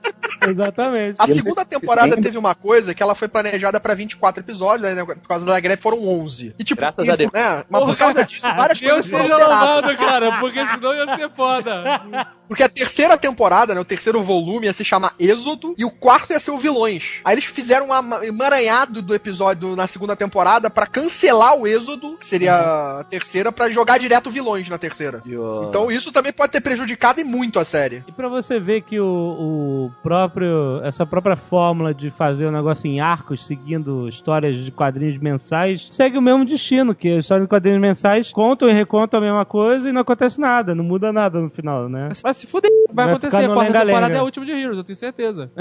[0.47, 1.15] Exatamente.
[1.19, 5.03] A segunda temporada teve uma coisa que ela foi planejada pra 24 episódios, né?
[5.03, 6.55] Por causa da greve foram 11.
[6.57, 7.31] E tipo, Graças e, a Deus.
[7.31, 7.63] né?
[7.69, 9.69] Mas por causa disso, várias Deus coisas foram seja alteradas.
[9.69, 12.01] louvado, cara, porque senão ia ser foda.
[12.49, 13.79] Porque a terceira temporada, né?
[13.79, 17.21] O terceiro volume ia se chamar Êxodo e o quarto ia ser o Vilões.
[17.23, 22.25] Aí eles fizeram um emaranhado do episódio na segunda temporada pra cancelar o Êxodo, que
[22.25, 25.21] seria a terceira, pra jogar direto Vilões na terceira.
[25.67, 28.03] Então isso também pode ter prejudicado e muito a série.
[28.07, 32.87] E pra você ver que o, o próprio essa própria fórmula de fazer o negócio
[32.87, 37.49] em arcos, seguindo histórias de quadrinhos mensais, segue o mesmo destino, que as histórias de
[37.49, 41.39] quadrinhos mensais contam e recontam a mesma coisa e não acontece nada, não muda nada
[41.39, 42.09] no final, né?
[42.23, 42.69] Vai se fuder.
[42.91, 43.37] Vai, Vai acontecer.
[43.37, 45.51] A quarta temporada é a última de Heroes, eu tenho certeza.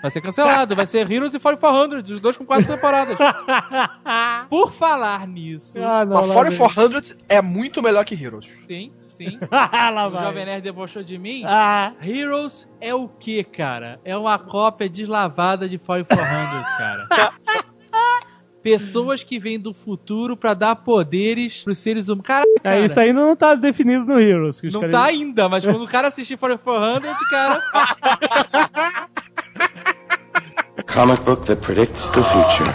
[0.00, 0.74] Vai ser cancelado.
[0.76, 3.16] Vai ser Heroes e 4400, os dois com quatro temporadas.
[4.48, 6.56] Por falar nisso, Ah, não, Mas.
[6.56, 8.48] 400 é muito melhor que Heroes.
[8.66, 9.38] sim, sim.
[9.50, 10.24] lá O vai.
[10.24, 11.42] Jovem Nerd debochou de mim.
[11.46, 14.00] Ah, Heroes é o que, cara?
[14.04, 17.08] É uma cópia deslavada de 4400, cara.
[18.62, 22.26] Pessoas que vêm do futuro pra dar poderes pros seres humanos.
[22.26, 22.76] Caraca, cara.
[22.76, 24.60] é, isso aí não tá definido no Heroes.
[24.60, 27.60] que os Não caras- tá ainda, mas quando o cara assistir 4400, cara.
[30.76, 32.70] A comic book that predicts the future.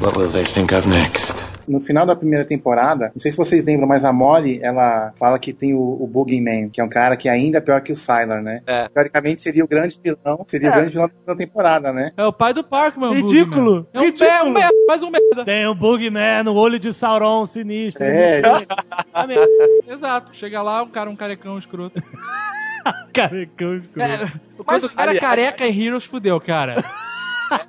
[0.00, 1.44] What will they think of next?
[1.68, 5.38] No final da primeira temporada, não sei se vocês lembram, mas a Molly, ela fala
[5.38, 7.96] que tem o, o Boogeyman, que é um cara que é ainda pior que o
[7.96, 8.62] Sylar, né?
[8.66, 8.88] É.
[8.88, 10.70] Teoricamente seria o grande vilão, seria É.
[10.70, 12.12] o grande vilão da segunda temporada, né?
[12.16, 13.86] É o pai do Parkman, Ridículo.
[13.92, 14.30] É um, ridículo.
[14.30, 15.44] é um merda, mais um merda.
[15.44, 18.04] Tem o Bugman, o olho de Sauron sinistro.
[18.04, 18.40] É,
[19.88, 20.34] Exato.
[20.36, 22.02] Chega lá, um cara, um carecão escroto.
[23.12, 24.02] Carecão escuro.
[24.02, 24.18] É,
[24.64, 26.84] quando o cara aliás- careca em Heroes, fudeu, cara.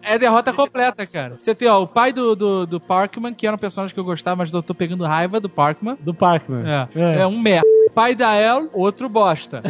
[0.01, 1.37] É derrota completa, cara.
[1.39, 4.03] Você tem, ó, o pai do, do, do Parkman, que era um personagem que eu
[4.03, 5.97] gostava, mas eu tô pegando raiva do Parkman.
[5.99, 6.63] Do Parkman.
[6.95, 7.27] É, é.
[7.27, 7.67] um merda.
[7.93, 9.61] Pai da El, outro bosta.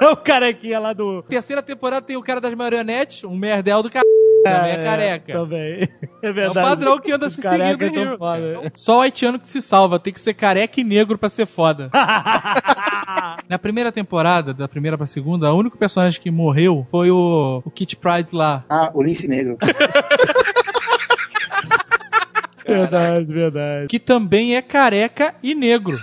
[0.00, 1.22] É o carequinha lá do.
[1.22, 4.04] Terceira temporada tem o cara das marionetes, um merdel do cara.
[4.44, 5.32] Também é careca.
[5.32, 5.88] Também.
[6.22, 6.66] É É o verdade.
[6.68, 8.72] padrão que anda se seguindo em tão Heroes.
[8.74, 9.98] Só o haitiano que se salva.
[9.98, 11.90] Tem que ser careca e negro pra ser foda.
[13.48, 17.70] Na primeira temporada, da primeira pra segunda, o único personagem que morreu foi o, o
[17.70, 18.64] Kit Pride lá.
[18.68, 19.56] Ah, o lince negro.
[22.66, 23.86] Verdade, verdade.
[23.88, 25.96] Que também é careca e negro.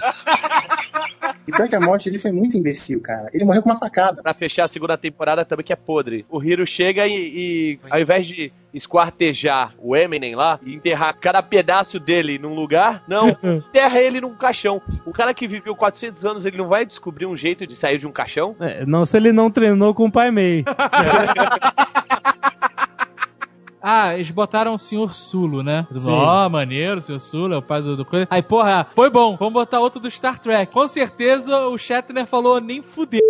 [1.47, 3.29] E pior que a morte dele foi muito imbecil, cara.
[3.33, 4.21] Ele morreu com uma facada.
[4.21, 6.25] Pra fechar a segunda temporada também que é podre.
[6.29, 11.43] O Hiro chega e, e ao invés de esquartejar o Eminem lá e enterrar cada
[11.43, 14.81] pedaço dele num lugar, não, enterra ele num caixão.
[15.05, 18.07] O cara que viveu 400 anos, ele não vai descobrir um jeito de sair de
[18.07, 18.55] um caixão?
[18.59, 20.65] É, não se ele não treinou com o Pai Mei.
[23.85, 25.85] Ah, eles botaram o Senhor Sulo, né?
[25.99, 26.09] Sim.
[26.09, 28.25] Ó, maneiro, o Senhor Sulo é o pai do, do coisa.
[28.29, 29.35] Aí, porra, foi bom.
[29.37, 30.71] Vamos botar outro do Star Trek.
[30.71, 33.19] Com certeza o Shatner falou nem fudeu.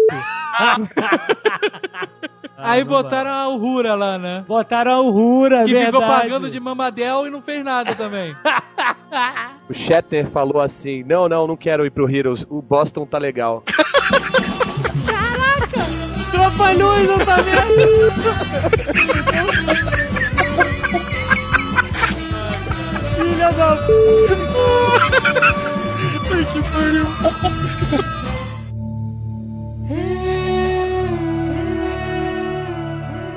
[2.56, 4.45] Aí Ah, não botaram a Uhura lá, né?
[4.47, 5.91] Botaram o Rura, Que verdade.
[5.97, 8.36] ficou pagando de mamadel e não fez nada também.
[9.70, 13.64] O Shatner falou assim: Não, não, não quero ir pro Heroes, o Boston tá legal.
[16.32, 17.64] Trapalhões, não tá vendo?
[23.43, 23.71] Filha da
[26.31, 27.05] Ai, que pariu.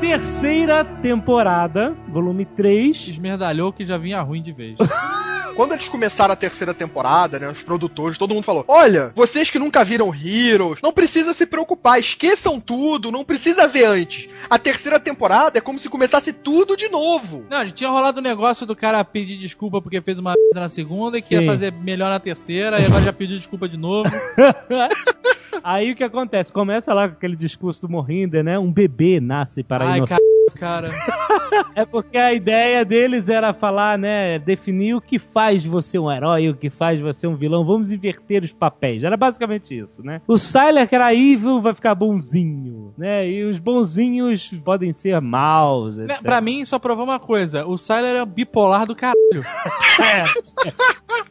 [0.01, 3.09] terceira temporada, volume 3.
[3.09, 4.77] Esmerdalhou que já vinha ruim de vez.
[5.57, 9.59] Quando eles começaram a terceira temporada, né, os produtores, todo mundo falou: Olha, vocês que
[9.59, 14.29] nunca viram Heroes, não precisa se preocupar, esqueçam tudo, não precisa ver antes.
[14.51, 17.47] A terceira temporada é como se começasse tudo de novo.
[17.49, 20.69] Não, ele tinha rolado o negócio do cara pedir desculpa porque fez uma merda na
[20.69, 21.41] segunda e que Sim.
[21.41, 24.11] ia fazer melhor na terceira, e agora já pediu desculpa de novo.
[25.63, 26.53] Aí o que acontece?
[26.53, 28.59] Começa lá com aquele discurso do Morrinder, né?
[28.59, 30.25] Um bebê nasce para Ai, inocência.
[30.59, 30.91] cara.
[31.75, 34.39] É porque a ideia deles era falar, né?
[34.39, 37.65] Definir o que faz você um herói o que faz você um vilão.
[37.65, 39.05] Vamos inverter os papéis.
[39.05, 40.21] Era basicamente isso, né?
[40.27, 43.29] O Sylar, que era evil, vai ficar bonzinho, né?
[43.29, 46.23] E os bonzinhos podem ser maus, Né, etc.
[46.23, 49.17] Pra mim, só provou uma coisa: o Sylar é bipolar do caralho.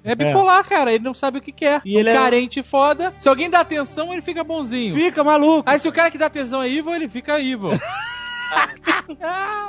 [0.04, 0.94] É bipolar, cara.
[0.94, 1.82] Ele não sabe o que quer.
[1.84, 3.12] E um ele é- carente foda.
[3.18, 4.94] Se alguém dá atenção, ele fica bonzinho.
[4.94, 5.70] Fica maluco.
[5.70, 7.72] Aí se o cara que dá atenção é evil, ele fica evil.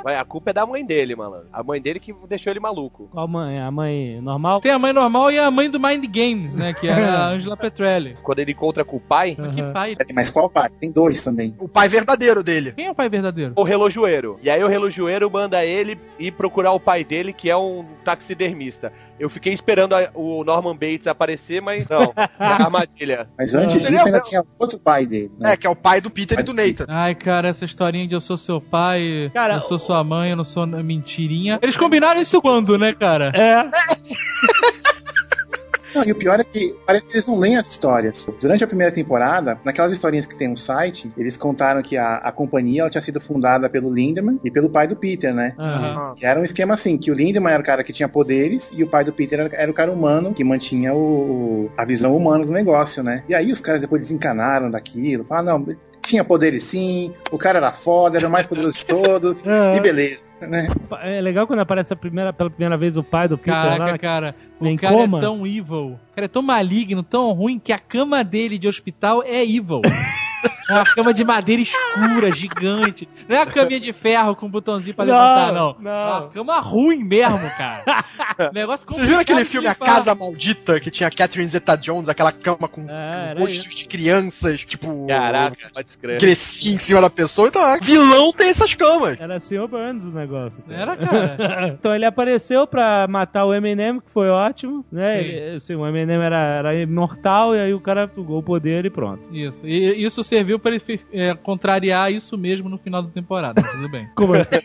[0.03, 1.43] Vai, a culpa é da mãe dele, mano.
[1.51, 3.09] A mãe dele que deixou ele maluco.
[3.11, 3.59] Qual mãe?
[3.59, 4.61] A mãe normal?
[4.61, 6.73] Tem a mãe normal e a mãe do Mind Games, né?
[6.73, 8.15] Que era a Angela Petrelli.
[8.23, 9.95] Quando ele encontra com o pai, Mas Que pai.
[10.13, 10.69] Mas qual pai?
[10.79, 11.55] Tem dois também.
[11.59, 12.73] O pai verdadeiro dele.
[12.73, 13.53] Quem é o pai verdadeiro?
[13.55, 14.39] o relojoeiro.
[14.41, 18.91] E aí o relojoeiro manda ele ir procurar o pai dele, que é um taxidermista.
[19.19, 22.13] Eu fiquei esperando a- o Norman Bates aparecer, mas não.
[22.39, 23.27] É armadilha.
[23.37, 25.31] Mas antes disso ainda tinha outro pai dele.
[25.39, 25.53] Né?
[25.53, 26.85] É, que é o pai do Peter e do Nathan.
[26.87, 30.35] Ai, cara, essa historinha de eu sou seu pai, Cara, eu sou sua mãe, eu
[30.35, 31.57] não sou mentirinha.
[31.61, 33.31] Eles combinaram isso quando, né, cara?
[33.35, 33.69] É.
[35.97, 38.25] Não, e o pior é que parece que eles não leem as histórias.
[38.39, 42.31] Durante a primeira temporada, naquelas historinhas que tem no site, eles contaram que a, a
[42.31, 45.55] companhia ela tinha sido fundada pelo Lindemann e pelo pai do Peter, né?
[45.59, 46.15] Aham.
[46.21, 48.83] E era um esquema assim, que o Lindemann era o cara que tinha poderes e
[48.83, 52.45] o pai do Peter era, era o cara humano que mantinha o, a visão humana
[52.45, 53.23] do negócio, né?
[53.27, 57.71] E aí os caras depois desencanaram daquilo, falaram, não, tinha poderes sim, o cara era
[57.71, 59.75] foda, era o mais poderoso de todos, É.
[59.75, 60.67] e beleza, né?
[61.01, 63.77] É legal quando aparece a primeira, pela primeira vez o pai do Peter lá.
[63.77, 65.17] Caraca, cara, o cara coma.
[65.17, 68.67] é tão evil, o cara é tão maligno, tão ruim, que a cama dele de
[68.67, 69.81] hospital é evil.
[70.69, 73.07] É uma cama de madeira escura, gigante.
[73.27, 75.75] Não é a caminha de ferro com um botãozinho pra Não, levantar, não.
[75.79, 75.91] não.
[75.91, 77.83] É uma cama ruim mesmo, cara.
[78.53, 79.75] Negócio Vocês viram aquele filme A.
[79.75, 82.91] Casa Maldita, que tinha Catherine Zeta-Jones, aquela cama com, É, com
[83.31, 85.07] era rostos de crianças, tipo...
[85.07, 86.19] Caraca, pode escrever.
[86.19, 89.17] Cresci em cima da pessoa, então ah, vilão tem essas camas.
[89.19, 89.67] Era Sr.
[89.67, 90.61] Burns o negócio.
[90.63, 90.81] cara.
[90.81, 91.67] Era, cara.
[91.79, 95.21] Então ele apareceu pra matar o Eminem, que foi ótimo, né?
[95.21, 95.29] Sim.
[95.29, 98.89] E, Assim, o Eminem era, era imortal e aí o cara pegou o poder e
[98.89, 99.23] pronto.
[99.31, 99.65] Isso.
[99.67, 100.81] E isso serviu pra ele
[101.13, 103.61] é, contrariar isso mesmo no final da temporada.
[103.61, 104.09] Tudo bem.
[104.15, 104.59] Como assim?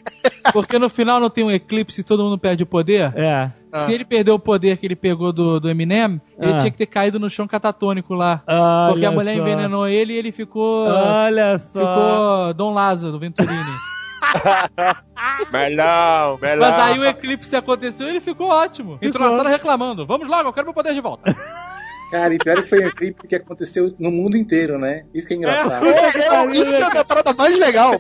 [0.52, 3.12] Porque no final não tem um eclipse e todo mundo perde o poder?
[3.16, 3.50] É.
[3.84, 6.56] Se ele perdeu o poder que ele pegou do, do Eminem, ele Ah.
[6.56, 8.42] tinha que ter caído no chão catatônico lá.
[8.46, 9.40] Olha porque a mulher só.
[9.42, 10.88] envenenou ele e ele ficou.
[10.88, 11.78] Olha só.
[11.80, 13.54] Ficou Dom Lázaro, Venturini.
[15.52, 16.70] Melão, melão.
[16.70, 18.98] Mas aí o eclipse aconteceu e ele ficou ótimo.
[19.02, 19.36] Entrou na Ficou.
[19.36, 20.06] sala reclamando.
[20.06, 21.34] Vamos logo, eu quero meu poder de volta.
[22.12, 25.02] Cara, e pior que foi um eclipse que aconteceu no mundo inteiro, né?
[25.14, 25.86] Isso que é engraçado.
[25.86, 27.98] É, é, isso é a minha parada mais legal.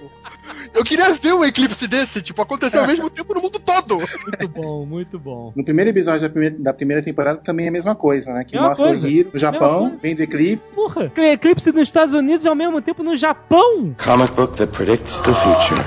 [0.74, 3.96] Eu queria ver um eclipse desse, tipo, aconteceu ao mesmo tempo no mundo todo.
[3.96, 5.52] Muito bom, muito bom.
[5.56, 8.44] No primeiro episódio da primeira, da primeira temporada também é a mesma coisa, né?
[8.44, 9.06] Que Mesma mostra coisa.
[9.06, 10.74] o Hiro no Mesma Japão, vem do eclipse.
[10.74, 13.94] Porra, eclipse nos Estados Unidos e ao mesmo tempo no Japão.
[13.96, 15.82] Comic book that predicts the future.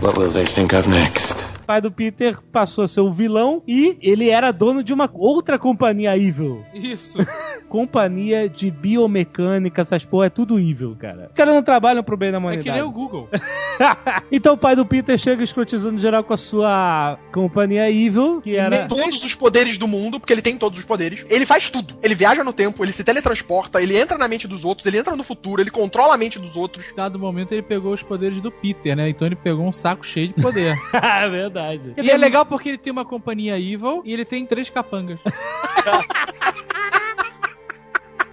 [0.00, 1.57] What will they think of next?
[1.68, 5.06] O pai do Peter passou a ser o vilão e ele era dono de uma
[5.12, 6.64] outra companhia evil.
[6.72, 7.18] Isso.
[7.68, 11.26] Companhia de biomecânica, essas porra, é tudo evil, cara.
[11.26, 12.64] Os caras não trabalham pro bem da É humanidade.
[12.64, 13.28] que nem o Google.
[14.32, 18.78] então o pai do Peter chega escrotizando geral com a sua companhia evil, que era...
[18.78, 21.26] Tem todos os poderes do mundo, porque ele tem todos os poderes.
[21.28, 21.98] Ele faz tudo.
[22.02, 25.14] Ele viaja no tempo, ele se teletransporta, ele entra na mente dos outros, ele entra
[25.14, 26.86] no futuro, ele controla a mente dos outros.
[26.96, 29.10] Dado momento, ele pegou os poderes do Peter, né?
[29.10, 30.74] Então ele pegou um saco cheio de poder.
[30.94, 31.57] é verdade.
[31.96, 35.18] E é legal porque ele tem uma companhia evil e ele tem três capangas.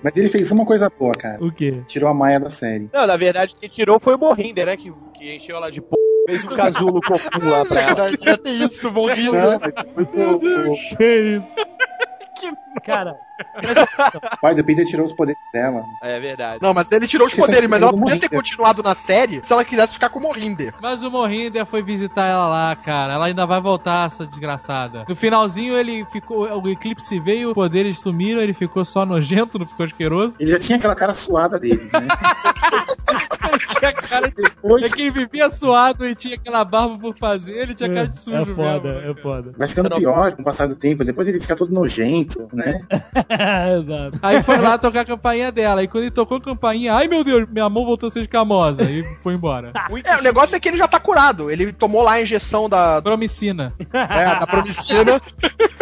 [0.03, 1.43] Mas ele fez uma coisa boa, cara.
[1.43, 1.81] O quê?
[1.87, 2.87] Tirou a Maia da série.
[2.93, 4.77] Não, na verdade, quem tirou foi o Morrinder, né?
[4.77, 5.87] Que, que encheu ela de p.
[6.27, 8.11] Fez o casulo cocum lá pra ela.
[8.11, 9.07] Já tem isso, o-
[10.97, 11.45] Que isso?
[12.83, 13.15] Cara,
[14.41, 15.83] pai do Peter tirou os poderes dela.
[16.01, 16.59] É verdade.
[16.61, 19.51] Não, mas ele tirou os Vocês poderes, mas ela podia ter continuado na série se
[19.51, 20.73] ela quisesse ficar com o Morrinder.
[20.81, 23.13] Mas o Morrinder foi visitar ela lá, cara.
[23.13, 25.05] Ela ainda vai voltar, essa desgraçada.
[25.07, 26.47] No finalzinho, ele ficou.
[26.61, 30.35] O eclipse veio, os poderes sumiram, ele ficou só nojento, não ficou asqueroso.
[30.39, 32.07] Ele já tinha aquela cara suada dele, né?
[33.79, 34.35] Tinha cara de.
[34.35, 38.07] Depois É que ele vivia suado e tinha aquela barba por fazer, ele tinha cara
[38.07, 39.11] de sujo é foda, mesmo.
[39.11, 39.53] é foda.
[39.57, 41.03] vai ficando pior com o passar do tempo.
[41.03, 42.81] Depois ele fica todo nojento, né?
[43.79, 44.19] Exato.
[44.21, 45.83] Aí foi lá tocar a campainha dela.
[45.83, 48.83] E quando ele tocou a campainha, ai meu Deus, minha mão voltou a ser escamosa.
[48.83, 49.71] E foi embora.
[50.05, 51.49] É, o negócio é que ele já tá curado.
[51.49, 53.73] Ele tomou lá a injeção da, Promicina.
[53.91, 55.21] é, da promicina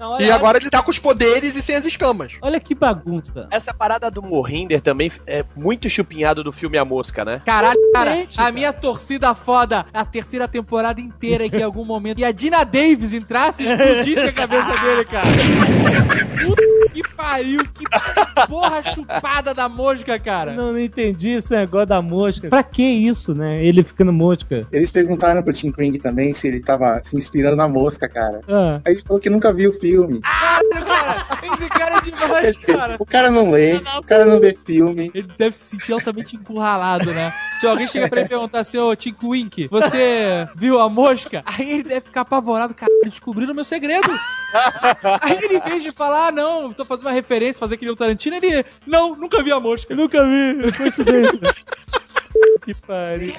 [0.00, 2.32] Não, olha, e agora ele tá com os poderes e sem as escamas.
[2.42, 3.46] olha que bagunça.
[3.50, 7.40] Essa parada do Morrinder também é muito chupinhado do filme A Mosca, né?
[7.44, 8.52] Caralho, cara, a cara.
[8.52, 13.12] minha torcida foda, a terceira temporada inteira que em algum momento e a Dina Davis
[13.12, 15.26] entrasse e explodisse a cabeça dele, cara.
[16.44, 17.84] Puta que pariu, que
[18.48, 20.54] porra chupada da mosca, cara.
[20.54, 22.48] Não, não entendi esse negócio da mosca.
[22.48, 23.64] Pra que isso, né?
[23.64, 24.66] Ele ficando mosca.
[24.72, 28.40] Eles perguntaram pro Tim Kring também se ele tava se inspirando na mosca, cara.
[28.48, 29.89] Ah, Aí ele falou que nunca viu o filme.
[29.98, 32.96] Cara, esse cara é demais, cara.
[32.98, 35.10] O cara não lê, o cara não vê filme.
[35.14, 37.32] Ele deve se sentir altamente encurralado, né?
[37.58, 41.42] Se alguém chega pra ele perguntar assim, ô Tim Wink, você viu a mosca?
[41.44, 44.10] Aí ele deve ficar apavorado, cara, descobriram meu segredo.
[45.20, 48.36] Aí ele, em vez de falar, ah, não, tô fazendo uma referência, fazer aquele Tarantino,
[48.36, 49.94] ele, não, nunca vi a mosca.
[49.94, 50.68] nunca vi.
[50.68, 51.40] É coincidência.
[52.64, 53.34] que pariu.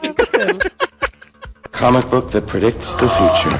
[1.71, 3.57] Comic book that predicts the future.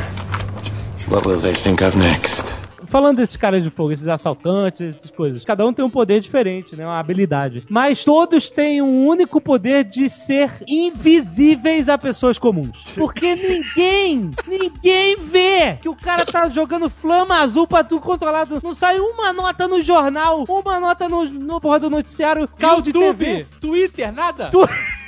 [1.09, 2.60] What will they think of next?
[2.91, 6.75] Falando desses caras de fogo, esses assaltantes, essas coisas, cada um tem um poder diferente,
[6.75, 6.85] né?
[6.85, 7.63] Uma habilidade.
[7.69, 12.77] Mas todos têm um único poder de ser invisíveis a pessoas comuns.
[12.95, 18.59] Porque ninguém, ninguém vê que o cara tá jogando flama azul pra tu controlado.
[18.61, 22.91] Não sai uma nota no jornal, uma nota no, no porra do noticiário, caldo de
[22.91, 23.05] TV.
[23.39, 24.49] YouTube, Twitter, nada?
[24.49, 24.67] Tu-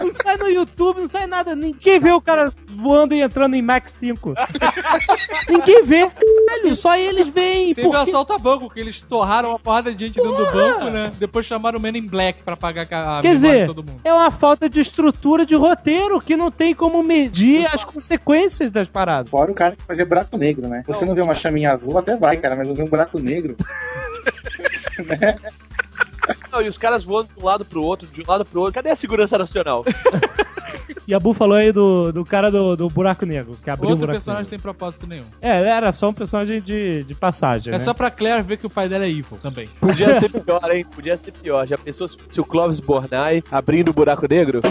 [0.00, 1.56] Não sai no YouTube, não sai nada.
[1.56, 4.34] Ninguém vê o cara voando e entrando em Max 5.
[5.48, 6.10] Ninguém vê.
[6.74, 7.74] Só eles veem.
[7.74, 8.10] Teve o Porque...
[8.10, 11.12] assalto a banco, que eles torraram uma porrada de gente dentro do banco, né?
[11.18, 14.00] Depois chamaram o Men in Black pra pagar a Quer memória de dizer, todo mundo.
[14.04, 18.88] é uma falta de estrutura de roteiro que não tem como medir as consequências das
[18.88, 19.30] paradas.
[19.30, 20.84] Fora o cara que fazia buraco negro, né?
[20.86, 23.56] Você não vê uma chaminha azul, até vai, cara, mas não vê um buraco negro.
[26.52, 28.74] Não, e os caras voando de um lado pro outro, de um lado pro outro.
[28.74, 29.84] Cadê a segurança nacional?
[31.06, 33.92] E a Bu falou aí do, do cara do, do buraco negro, que abriu o
[33.92, 34.50] Outro buraco personagem negro.
[34.50, 35.24] sem propósito nenhum.
[35.40, 37.82] É, era só um personagem de, de passagem, É né?
[37.82, 39.70] só pra Claire ver que o pai dela é evil também.
[39.80, 40.84] Podia ser pior, hein?
[40.84, 41.66] Podia ser pior.
[41.66, 44.60] Já pensou se- se o Clóvis Bornai abrindo o buraco negro?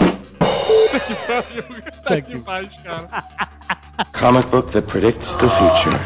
[2.04, 2.38] Tá aqui.
[2.38, 3.08] Faz, cara.
[4.18, 5.98] Comic book that predicts the future.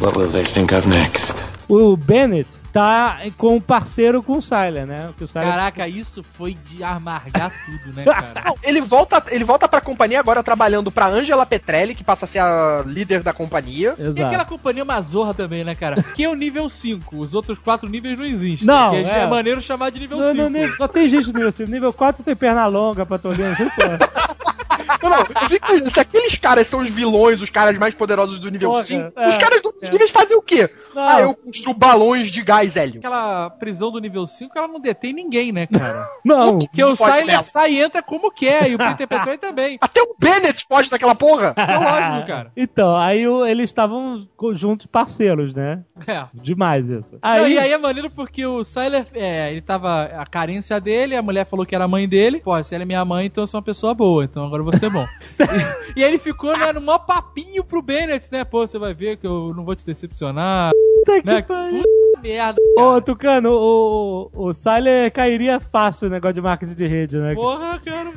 [0.00, 1.46] What will they think of next?
[1.68, 5.10] O Bennett tá com um parceiro com o Syler, né?
[5.18, 5.46] Que o Syler...
[5.48, 8.32] Caraca, isso foi de amargar tudo, né, cara?
[8.46, 12.28] Não, ele volta, ele volta pra companhia agora trabalhando pra Angela Petrelli, que passa a
[12.28, 13.94] ser a líder da companhia.
[13.98, 14.46] E aquela Exato.
[14.50, 16.02] companhia mazorra também, né, cara?
[16.02, 17.16] Que é o nível 5.
[17.18, 18.66] Os outros quatro níveis não existem.
[18.66, 19.18] Não, Que é.
[19.20, 20.36] é maneiro chamar de nível Não, 5.
[20.42, 21.70] não, nível- só tem gente no nível 5.
[21.70, 23.56] Nível 4 tem perna longa pra tu olhar.
[25.02, 28.50] Não, não, eu fico se aqueles caras são os vilões, os caras mais poderosos do
[28.50, 29.92] nível Porra, 5, é, os caras dos outros é.
[29.92, 30.68] níveis fazem o quê?
[30.94, 31.02] Não.
[31.08, 32.98] Ah, eu construo balões de gás hélio.
[32.98, 36.04] Aquela prisão do nível 5, ela não detém ninguém, né, cara?
[36.24, 36.58] Não.
[36.58, 36.94] Porque o
[37.26, 37.42] nela.
[37.42, 39.78] sai e entra como quer, e o Peter Petrelli também.
[39.80, 41.54] Até o Bennett foge daquela porra.
[41.56, 42.52] É lógico, cara.
[42.56, 45.82] Então, aí o- eles estavam juntos parceiros, né?
[46.06, 46.24] É.
[46.34, 47.12] Demais isso.
[47.12, 51.14] Não, Aí, e aí é maneiro porque o Siler, é, ele tava a carência dele,
[51.16, 52.40] a mulher falou que era a mãe dele.
[52.40, 54.64] Pô, se ela é minha mãe, então eu sou uma pessoa boa, então agora eu
[54.64, 55.06] vou ser bom.
[55.96, 58.44] e, e aí ele ficou, né, no maior papinho pro Bennett, né?
[58.44, 60.72] Pô, você vai ver que eu não vou te decepcionar,
[61.04, 61.42] Puta que né?
[61.42, 61.82] pariu.
[61.82, 62.56] Puta merda.
[62.78, 67.34] Ô, Tucano, o, o, o Syler cairia fácil no negócio de marketing de rede, né?
[67.34, 68.12] Porra, cara.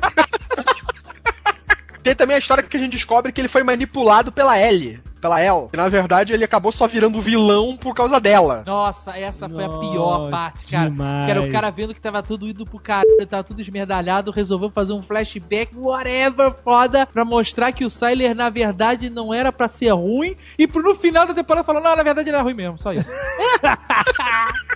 [2.02, 5.00] Tem também a história que a gente descobre que ele foi manipulado pela Ellie.
[5.22, 5.70] Pela El.
[5.72, 8.64] E na verdade ele acabou só virando vilão por causa dela.
[8.66, 10.90] Nossa, essa foi a Nossa, pior parte, cara.
[10.90, 11.24] demais.
[11.26, 14.68] Que era o cara vendo que tava tudo indo pro caralho, tava tudo esmerdalhado, resolveu
[14.68, 19.68] fazer um flashback, whatever, foda, pra mostrar que o Siler, na verdade, não era pra
[19.68, 20.34] ser ruim.
[20.58, 22.92] E pro no final da temporada falou, não, na verdade ele era ruim mesmo, só
[22.92, 23.08] isso.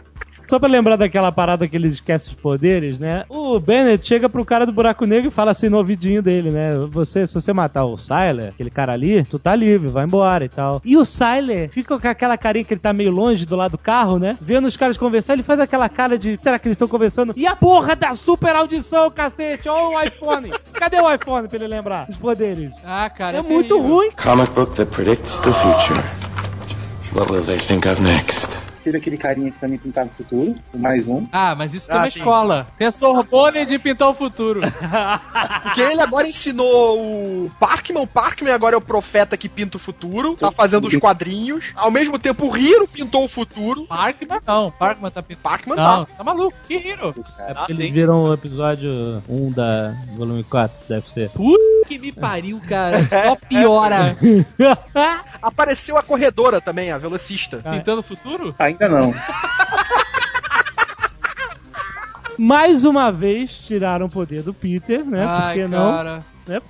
[0.48, 3.24] Só pra lembrar daquela parada que ele esquece os poderes, né?
[3.28, 6.70] O Bennett chega pro cara do buraco negro e fala assim no ouvidinho dele, né?
[6.90, 10.48] Você, se você matar o Syler, aquele cara ali, tu tá livre, vai embora e
[10.48, 10.80] tal.
[10.84, 13.78] E o Syler fica com aquela carinha que ele tá meio longe do lado do
[13.78, 14.36] carro, né?
[14.40, 17.32] Vendo os caras conversar, ele faz aquela cara de, será que eles estão conversando?
[17.36, 19.68] E a porra da super audição, cacete!
[19.68, 20.52] Ó o iPhone!
[20.72, 22.70] Cadê o iPhone pra ele lembrar os poderes?
[22.84, 23.88] Ah, cara, É muito terrível.
[23.90, 24.10] ruim.
[24.22, 26.02] Comic book that predicts the future.
[27.14, 28.65] What will they think of next?
[28.86, 31.26] Teve aquele carinha que também pintava o futuro, o mais um.
[31.32, 32.20] Ah, mas isso tem Ah, sim.
[32.20, 32.68] escola.
[32.78, 34.60] Tem a Sorbonne de pintar o futuro.
[35.64, 38.02] Porque ele agora ensinou o Parkman.
[38.02, 40.36] O Parkman agora é o profeta que pinta o futuro.
[40.36, 41.72] Tá fazendo os quadrinhos.
[41.74, 43.86] Ao mesmo tempo, o Hiro pintou o futuro.
[43.88, 45.42] Parkman não, Parkman tá pintando.
[45.42, 46.14] Parkman Não, tá.
[46.18, 46.56] tá maluco.
[46.68, 47.12] Que hero.
[47.40, 47.92] É Ah, porque eles sim.
[47.92, 51.30] viram o episódio 1 da volume 4, deve ser.
[51.30, 53.04] Puta que me pariu, cara.
[53.04, 54.16] Só piora.
[55.42, 57.58] Apareceu a corredora também, a velocista.
[57.58, 58.54] Pintando o futuro?
[58.80, 59.14] Ainda não.
[62.38, 65.22] Mais uma vez tiraram o poder do Peter, né?
[65.24, 65.92] Por Ai, que não?
[65.92, 66.18] cara.
[66.46, 66.60] Né?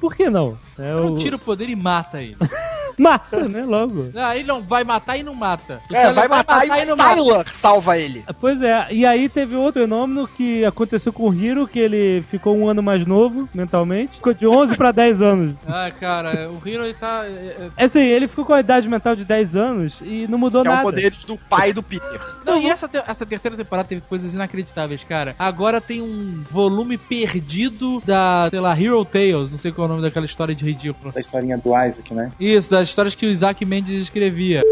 [0.00, 0.58] Por que não?
[0.78, 1.18] É Não o...
[1.18, 2.36] tira o poder e mata ele.
[2.98, 3.62] Mata, né?
[3.64, 4.08] Logo.
[4.16, 5.80] Ah, ele não vai matar e não mata.
[5.90, 7.52] O É, Siler vai matar e o não mata.
[7.52, 8.24] Salva ele.
[8.40, 12.56] Pois é, e aí teve outro fenômeno que aconteceu com o Hiro, que ele ficou
[12.56, 14.14] um ano mais novo, mentalmente.
[14.16, 15.54] Ficou de 11 pra 10 anos.
[15.66, 17.24] Ah, cara, o Hiro ele tá.
[17.26, 20.38] é, é, É assim, ele ficou com a idade mental de 10 anos e não
[20.38, 20.84] mudou Que é o nada.
[20.84, 22.20] poder do pai do Peter.
[22.44, 25.34] Não, e essa, te- essa terceira temporada teve coisas inacreditáveis, cara.
[25.38, 29.92] Agora tem um volume perdido da, sei lá, Hero Tales, não sei qual é o
[29.94, 31.12] nome daquela história de ridícula.
[31.12, 32.32] Da historinha do Isaac, né?
[32.38, 34.62] Isso, das histórias que o Isaac Mendes escrevia.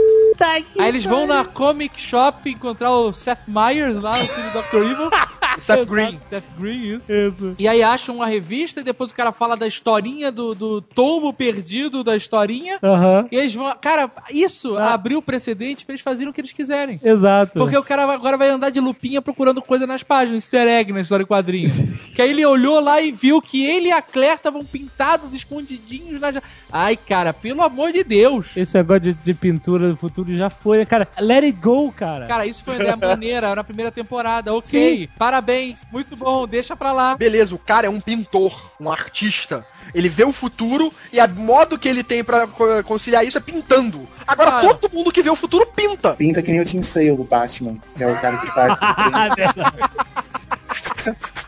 [0.78, 4.76] Aí eles vão na Comic Shop encontrar o Seth Meyers lá, o filho do Dr.
[4.92, 5.11] Evil.
[5.57, 6.18] O Seth Green.
[6.28, 7.12] Seth Green, isso.
[7.12, 7.55] Isso.
[7.59, 11.32] E aí acham uma revista e depois o cara fala da historinha do, do tomo
[11.32, 12.78] perdido da historinha.
[12.82, 13.26] Aham.
[13.30, 13.74] E eles vão.
[13.80, 14.94] Cara, isso Ah.
[14.94, 17.01] abriu o precedente pra eles fazerem o que eles quiserem.
[17.03, 17.59] Exato.
[17.59, 21.01] Porque o cara agora vai andar de lupinha procurando coisa nas páginas, easter egg na
[21.01, 21.70] história em quadrinho.
[22.14, 26.20] que aí ele olhou lá e viu que ele e a Claire estavam pintados, escondidinhos
[26.20, 26.30] na.
[26.32, 26.42] ja-
[26.72, 28.57] Ai, cara, pelo amor de Deus!
[28.57, 31.09] Esse negócio de, de pintura do futuro já foi, né, cara?
[31.20, 32.26] Let it go, cara.
[32.26, 34.55] Cara, isso foi uma ideia maneira na primeira temporada.
[34.55, 35.39] Ok, parabéns,
[35.93, 37.16] muito bom, deixa pra lá.
[37.16, 39.66] Beleza, o cara é um pintor, um artista.
[39.95, 43.41] Ele vê o futuro e o modo que ele tem pra co- conciliar isso é
[43.41, 44.09] pintando.
[44.26, 44.68] Agora Cara.
[44.74, 46.14] todo mundo que vê o futuro pinta.
[46.14, 48.78] Pinta que nem o Tim Sale do Batman, que é o cara que faz.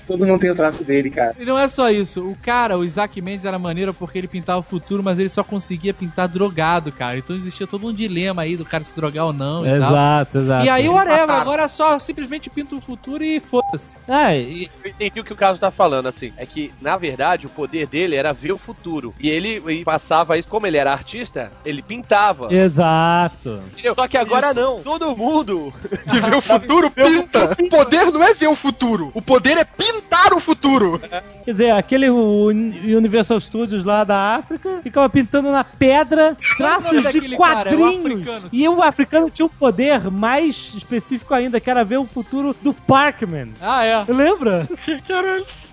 [0.07, 1.35] Todo mundo tem o traço dele, cara.
[1.39, 4.59] E não é só isso, o cara, o Isaac Mendes era maneiro porque ele pintava
[4.59, 7.17] o futuro, mas ele só conseguia pintar drogado, cara.
[7.19, 9.89] Então existia todo um dilema aí do cara se drogar ou não e tal.
[9.89, 10.67] Exato, exato.
[10.67, 13.97] E aí, whatever, agora só simplesmente pinta o futuro e foda-se.
[14.09, 16.33] Ah, e- Eu entendi o que o Carlos tá falando, assim.
[16.37, 19.15] É que, na verdade, o poder dele era ver o futuro.
[19.21, 22.53] E ele e passava isso, como ele era artista, ele pintava.
[22.53, 23.61] exato.
[23.73, 23.95] Entendeu?
[23.95, 24.61] Só que agora Isso.
[24.61, 24.79] não.
[24.81, 25.73] Todo mundo.
[26.13, 27.57] Que vê o futuro pinta.
[27.59, 29.11] O poder não é ver o futuro.
[29.15, 31.01] O poder é pintar o futuro.
[31.45, 37.37] Quer dizer, aquele Universal Studios lá da África ficava pintando na pedra traços de daquele
[37.37, 37.71] cara?
[37.71, 38.27] É quadrinhos.
[38.53, 42.73] e o africano tinha um poder mais específico ainda, que era ver o futuro do
[42.73, 43.53] Parkman.
[43.61, 44.05] Ah, é.
[44.09, 44.69] Lembra?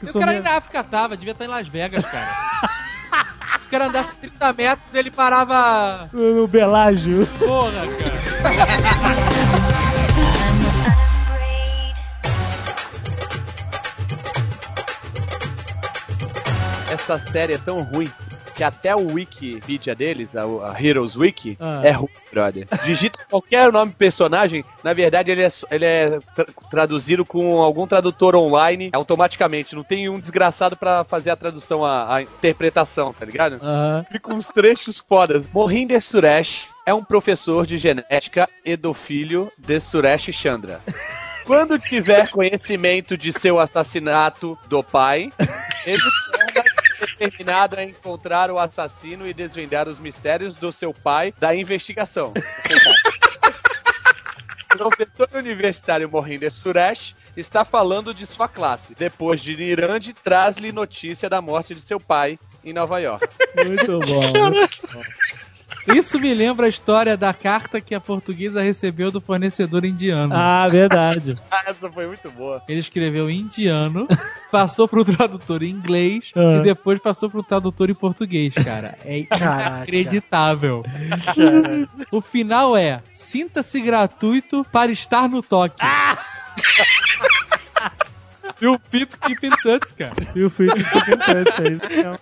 [0.02, 2.28] E o cara aí na África tava, devia estar em Las Vegas, cara.
[3.60, 6.10] Se o cara andasse 30 metros, ele parava.
[6.14, 7.28] No Belágio.
[7.38, 9.69] Porra, cara.
[17.10, 18.08] Essa série é tão ruim
[18.56, 21.82] que até o Wikipedia deles, a, a Heroes Wiki, Ah.
[21.84, 22.68] é ruim, brother.
[22.86, 28.36] Digita qualquer nome personagem, na verdade ele é, ele é tra- traduzido com algum tradutor
[28.36, 29.74] online automaticamente.
[29.76, 33.60] Não tem um desgraçado pra fazer a tradução, a, a interpretação, tá ligado?
[33.64, 34.06] Aham.
[34.12, 35.48] Fica uns trechos fodas.
[35.52, 40.80] Mohinder Suresh é um professor de genética e do filho de Suresh Chandra.
[41.46, 45.32] Quando tiver conhecimento de seu assassinato do pai,
[45.84, 45.98] ele
[47.20, 52.34] determinado a encontrar o assassino e desvendar os mistérios do seu pai da investigação.
[54.74, 58.96] O professor universitário Mohinder Suresh está falando de sua classe.
[58.96, 63.28] Depois de Nirand, traz-lhe notícia da morte de seu pai em Nova York.
[63.66, 64.22] Muito bom.
[65.88, 70.34] Isso me lembra a história da carta que a portuguesa recebeu do fornecedor indiano.
[70.36, 71.36] Ah, verdade.
[71.50, 72.62] Ah, Essa foi muito boa.
[72.68, 74.08] Ele escreveu indiano
[74.52, 76.58] passou pro tradutor em inglês Ah.
[76.60, 78.98] e depois passou pro tradutor em português, cara.
[79.04, 79.70] É Caraca.
[79.78, 80.84] inacreditável.
[82.12, 85.76] o final é: sinta-se gratuito para estar no toque.
[88.62, 90.14] E o Pito Keep in Touch, cara.
[90.36, 92.20] E o Felipe Tentante, é isso mesmo.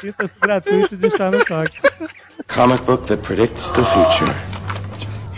[0.00, 1.78] Sinta-se gratuito de estar no toque.
[2.48, 4.34] Comic book that predicts the future.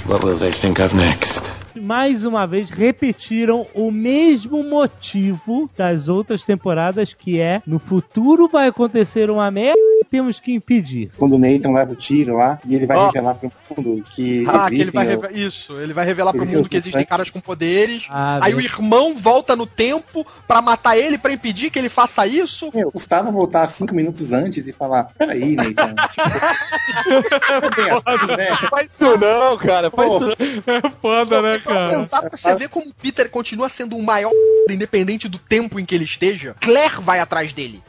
[0.06, 1.52] What will they think of next?
[1.74, 8.68] Mais uma vez, repetiram o mesmo motivo das outras temporadas, que é no futuro vai
[8.68, 11.10] acontecer uma merda temos que impedir.
[11.16, 13.06] Quando o Nathan leva o tiro lá e ele vai Ó.
[13.06, 16.42] revelar pro mundo que Ah, que ele existem vai reve- Isso, ele vai revelar pro
[16.42, 18.06] Existem mundo que existem caras com poderes.
[18.10, 18.62] Ah, Aí bem.
[18.62, 22.70] o irmão volta no tempo pra matar ele, pra impedir que ele faça isso.
[22.74, 25.94] Meu, custava voltar cinco minutos antes e falar: Peraí, Nathan.
[25.94, 26.22] tipo,
[28.10, 28.56] assim, né?
[28.70, 29.90] Faz isso não, cara.
[29.90, 30.26] Faz Pô, isso
[30.66, 30.74] não.
[30.74, 31.94] É foda, né, Pra cara?
[31.94, 34.32] aumentar, pra você ver como o Peter continua sendo o maior
[34.70, 37.82] independente do tempo em que ele esteja, Claire vai atrás dele.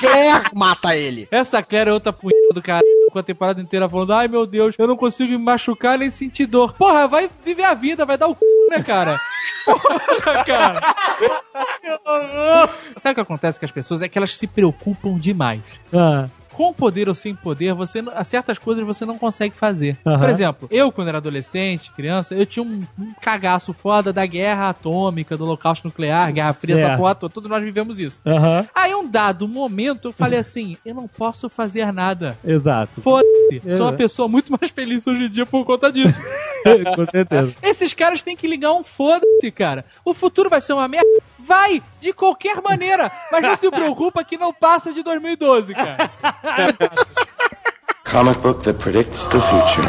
[0.00, 1.28] Claire mata ele.
[1.30, 4.74] Essa Claire é outra punheta do cara com a temporada inteira falando: ai meu Deus,
[4.78, 6.74] eu não consigo me machucar nem sentir dor.
[6.74, 8.38] Porra, vai viver a vida, vai dar o c,
[8.70, 9.18] né, cara?
[9.64, 10.80] Porra, cara.
[12.96, 14.02] Sabe o que acontece com as pessoas?
[14.02, 15.80] É que elas se preocupam demais.
[15.92, 16.26] Ah,
[16.58, 19.96] Com poder ou sem poder, você certas coisas você não consegue fazer.
[20.02, 24.70] Por exemplo, eu, quando era adolescente, criança, eu tinha um, um cagaço foda da guerra
[24.70, 27.32] atômica, do holocausto nuclear, guerra fria, essa porra toda.
[27.32, 28.20] Todos nós vivemos isso.
[28.26, 32.36] Aham, Aí, um dado momento, eu falei assim: eu não posso fazer nada.
[32.44, 33.00] exato.
[33.48, 33.76] Foda-se.
[33.76, 36.20] Sou uma pessoa muito mais feliz hoje em dia por conta disso.
[36.94, 37.54] Com certeza.
[37.62, 39.84] Esses caras têm que ligar um foda-se, cara.
[40.04, 41.08] O futuro vai ser uma merda?
[41.38, 41.82] Vai!
[42.00, 43.10] De qualquer maneira.
[43.32, 46.10] Mas não se preocupa que não passa de 2012, cara.
[48.10, 49.88] Comic book that predicts the future.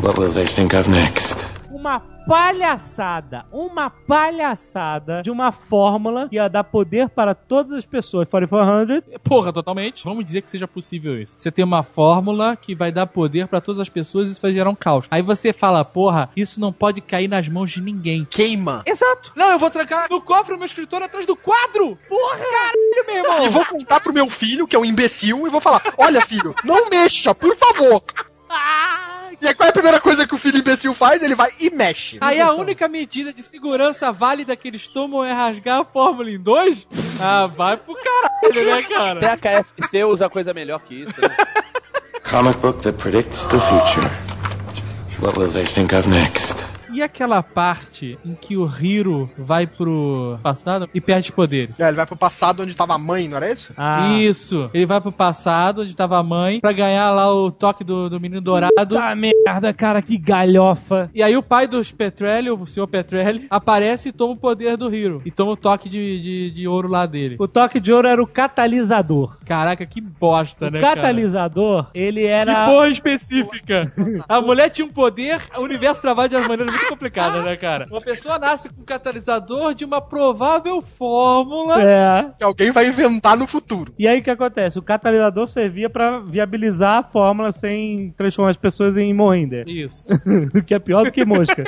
[0.00, 1.48] What will they think of next?
[1.70, 8.28] Uma palhaçada, uma palhaçada de uma fórmula que ia dar poder para todas as pessoas.
[8.28, 10.04] 4400, Porra, totalmente.
[10.04, 11.36] Vamos dizer que seja possível isso.
[11.38, 14.52] Você tem uma fórmula que vai dar poder pra todas as pessoas e isso vai
[14.52, 15.06] gerar um caos.
[15.10, 18.26] Aí você fala, porra, isso não pode cair nas mãos de ninguém.
[18.26, 18.82] Queima.
[18.84, 19.32] Exato.
[19.34, 21.98] Não, eu vou trancar no cofre o meu escritor atrás do quadro.
[22.08, 22.38] Porra!
[22.38, 23.46] Caralho, meu irmão.
[23.46, 26.54] E vou contar pro meu filho, que é um imbecil, e vou falar: Olha, filho,
[26.62, 28.02] não mexa, por favor.
[29.40, 31.22] E aí, qual é a primeira coisa que o filho imbecil faz?
[31.22, 32.18] Ele vai e mexe.
[32.20, 36.40] Aí a única medida de segurança válida que eles tomam é rasgar a fórmula em
[36.40, 36.86] dois?
[37.20, 39.18] Ah, vai pro caralho, né, cara?
[39.18, 41.36] Até a KFC usa coisa melhor que isso, né?
[42.28, 44.10] Comic book that predicts the future.
[45.20, 46.77] What will they think of next?
[46.98, 51.78] E aquela parte em que o Hiro vai pro passado e perde poderes?
[51.78, 53.72] É, ele vai pro passado onde tava a mãe, não era isso?
[53.76, 54.68] Ah, Isso.
[54.74, 58.18] Ele vai pro passado, onde tava a mãe, pra ganhar lá o toque do, do
[58.20, 58.72] menino dourado.
[58.76, 61.08] Tá merda, cara, que galhofa.
[61.14, 64.92] E aí o pai dos Petrelli, o senhor Petrelli, aparece e toma o poder do
[64.92, 65.22] Hiro.
[65.24, 67.36] E toma o toque de, de, de ouro lá dele.
[67.38, 69.38] O toque de ouro era o catalisador.
[69.46, 70.96] Caraca, que bosta, O né, cara?
[70.96, 72.66] catalisador, ele Que era.
[72.66, 73.92] porra específica.
[74.28, 77.86] A mulher tinha um poder, o universo trabalha de uma maneira muito complicada, né, cara?
[77.90, 81.82] Uma pessoa nasce com um catalisador de uma provável fórmula.
[81.82, 82.26] É.
[82.38, 83.92] Que alguém vai inventar no futuro.
[83.98, 84.78] E aí o que acontece?
[84.78, 89.68] O catalisador servia pra viabilizar a fórmula sem transformar as pessoas em Mohinder.
[89.68, 90.08] Isso.
[90.54, 91.64] O que é pior do que mosca.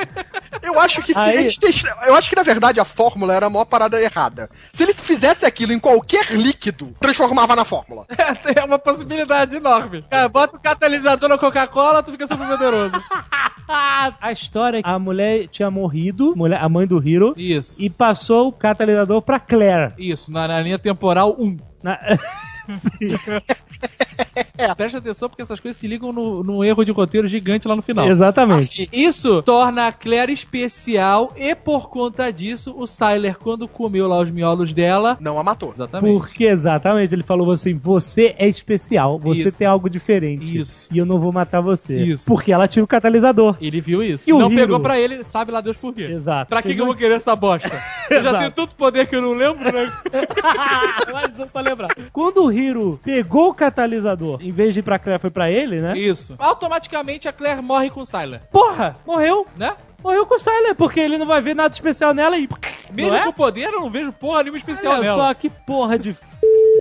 [0.63, 3.47] Eu acho que se Aí- eles test- Eu acho que na verdade a fórmula era
[3.47, 4.49] a maior parada errada.
[4.73, 8.07] Se ele fizesse aquilo em qualquer líquido, transformava na fórmula.
[8.57, 10.05] É uma possibilidade enorme.
[10.11, 12.93] Cara, bota o catalisador na Coca-Cola, tu fica super poderoso.
[13.69, 17.83] a história é que a mulher tinha morrido, mulher- a mãe do Hiro, Isso.
[17.83, 19.93] e passou o catalisador pra Claire.
[19.99, 21.57] Isso, na, na linha temporal 1.
[21.83, 21.99] Na-
[24.77, 27.83] Presta atenção porque essas coisas se ligam no, num erro de roteiro gigante lá no
[27.83, 28.07] final.
[28.07, 28.89] Exatamente.
[28.93, 34.31] Isso torna a Claire especial e por conta disso, o Syler, quando comeu lá os
[34.31, 35.17] miolos dela.
[35.21, 35.73] Não a matou.
[35.73, 36.19] Exatamente.
[36.19, 39.59] Porque exatamente ele falou assim: você é especial, você Isso.
[39.59, 40.61] tem algo diferente.
[40.61, 40.89] Isso.
[40.93, 41.97] E eu não vou matar você.
[41.97, 42.27] Isso.
[42.27, 43.57] Porque ela tira o catalisador.
[43.61, 44.29] Ele viu isso.
[44.29, 44.61] E o não Hiro?
[44.61, 46.03] pegou pra ele, sabe lá Deus por quê.
[46.03, 46.49] Exato.
[46.49, 47.71] Pra que, que eu vou querer essa bosta?
[48.11, 49.91] Eu já tenho tanto poder que eu não lembro, né?
[51.13, 51.89] Mais um pra lembrar.
[52.13, 52.60] Quando o Hiro
[53.03, 55.97] pegou o catalisador, em vez de ir pra Claire, foi pra ele, né?
[55.99, 56.35] Isso.
[56.39, 59.47] Automaticamente a Claire morre com o Syler, Porra, morreu.
[59.57, 59.75] né?
[60.03, 62.49] Morreu com o Syler, porque ele não vai ver nada especial nela e.
[62.93, 63.25] Mesmo Não é?
[63.27, 65.29] com poder, eu não vejo porra nenhuma especial Olha nela.
[65.29, 66.11] só que porra de.
[66.11, 66.25] f-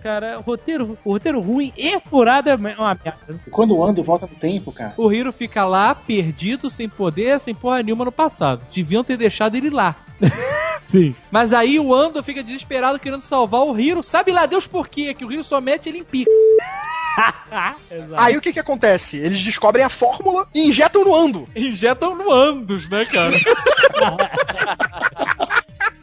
[0.02, 3.38] Cara, roteiro, roteiro ruim e furado é uma merda.
[3.50, 4.94] Quando o Ando volta no tempo, cara.
[4.96, 8.62] O Hiro fica lá, perdido, sem poder, sem porra nenhuma no passado.
[8.74, 9.94] Deviam ter deixado ele lá.
[10.82, 11.14] Sim.
[11.30, 14.02] Mas aí o Ando fica desesperado querendo salvar o Hiro.
[14.02, 15.14] Sabe lá Deus por quê?
[15.14, 16.30] Que o Hiro só mete ele em pica.
[16.30, 17.80] Exato.
[18.16, 19.16] Aí o que que acontece?
[19.16, 21.48] Eles descobrem a fórmula e injetam no ando.
[21.54, 23.36] Injetam no Andos, né, cara?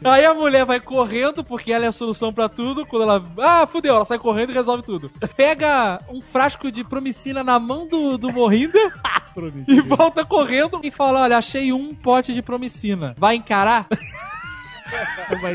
[0.04, 2.86] Aí a mulher vai correndo, porque ela é a solução pra tudo.
[2.86, 3.24] Quando ela.
[3.38, 5.10] Ah, fudeu, ela sai correndo e resolve tudo.
[5.36, 8.94] Pega um frasco de promicina na mão do, do Morrinder
[9.66, 13.14] e volta correndo e fala: Olha, achei um pote de promicina.
[13.18, 13.86] Vai encarar?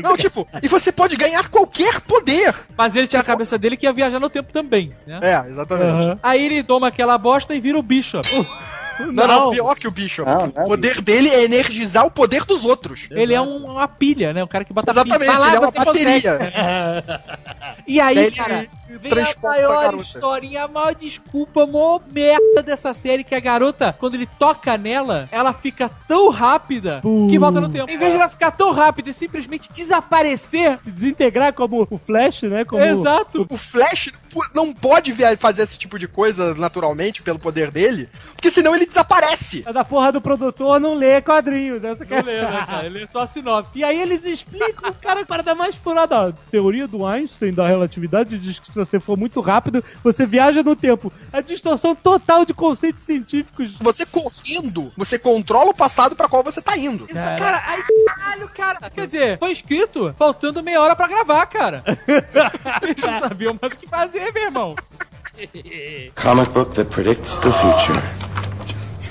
[0.00, 2.54] Não, tipo, e você pode ganhar qualquer poder.
[2.76, 5.18] Mas ele tinha a cabeça dele que ia viajar no tempo também, né?
[5.22, 6.06] É, exatamente.
[6.06, 6.18] Aham.
[6.22, 8.28] Aí ele toma aquela bosta e vira o Bishop.
[9.00, 10.28] Não, não, pior que o Bishop.
[10.28, 13.08] Não, não é o poder dele é energizar o poder dos outros.
[13.10, 14.42] Ele é um- uma pilha, né?
[14.42, 15.38] O cara que bota Exatamente, pilha.
[15.38, 16.38] Lá, ele é uma bateria.
[17.86, 18.68] E aí, ele
[18.98, 23.34] vem a transporta pra maior historinha, a maior desculpa, a maior merda dessa série, que
[23.34, 27.90] a garota, quando ele toca nela, ela fica tão rápida que volta no tempo.
[27.90, 32.42] Em vez de ela ficar tão rápida e simplesmente desaparecer, Se desintegrar como o Flash,
[32.42, 32.64] né?
[32.64, 34.10] Como exato, O Flash
[34.54, 39.62] não pode fazer esse tipo de coisa naturalmente pelo poder dele, porque senão ele desaparece.
[39.66, 41.82] A da porra do produtor não lê quadrinhos.
[41.84, 42.86] Essa que é- Não lê, né, cara?
[42.86, 43.78] Ele é só a sinopse.
[43.78, 46.28] E aí eles explicam, cara, a parada mais furada.
[46.28, 50.62] A teoria do Einstein da relatividade diz que se você for muito rápido, você viaja
[50.62, 51.12] no tempo.
[51.32, 53.76] A distorção total de conceitos científicos.
[53.80, 57.04] Você correndo, você controla o passado pra qual você tá indo.
[57.04, 58.90] Isso, cara, ai, caralho, cara.
[58.90, 61.82] Quer dizer, foi escrito faltando meia hora pra gravar, cara.
[62.82, 64.74] Eles não sabiam mais o que fazer, meu irmão.
[66.14, 68.00] Comic book that predicts the future.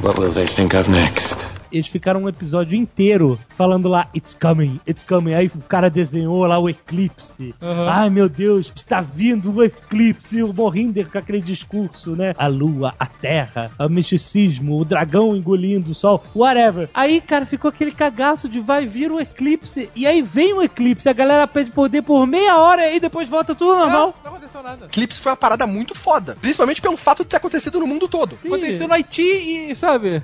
[0.01, 1.49] What will they think of next?
[1.73, 5.33] Eles ficaram um episódio inteiro falando lá, it's coming, it's coming.
[5.33, 7.53] Aí o cara desenhou lá o eclipse.
[7.61, 7.89] Uhum.
[7.89, 10.43] Ai meu Deus, está vindo o eclipse.
[10.43, 12.33] O Morrinder com aquele discurso, né?
[12.37, 16.89] A lua, a terra, o misticismo, o dragão engolindo o sol, whatever.
[16.93, 19.89] Aí, cara, ficou aquele cagaço de vai vir o eclipse.
[19.95, 23.55] E aí vem o eclipse, a galera pede poder por meia hora e depois volta
[23.55, 24.13] tudo normal.
[24.23, 24.85] Não, não aconteceu nada.
[24.85, 26.37] Eclipse foi uma parada muito foda.
[26.39, 28.37] Principalmente pelo fato de ter acontecido no mundo todo.
[28.45, 30.21] Aconteceu no Haiti e, sabe?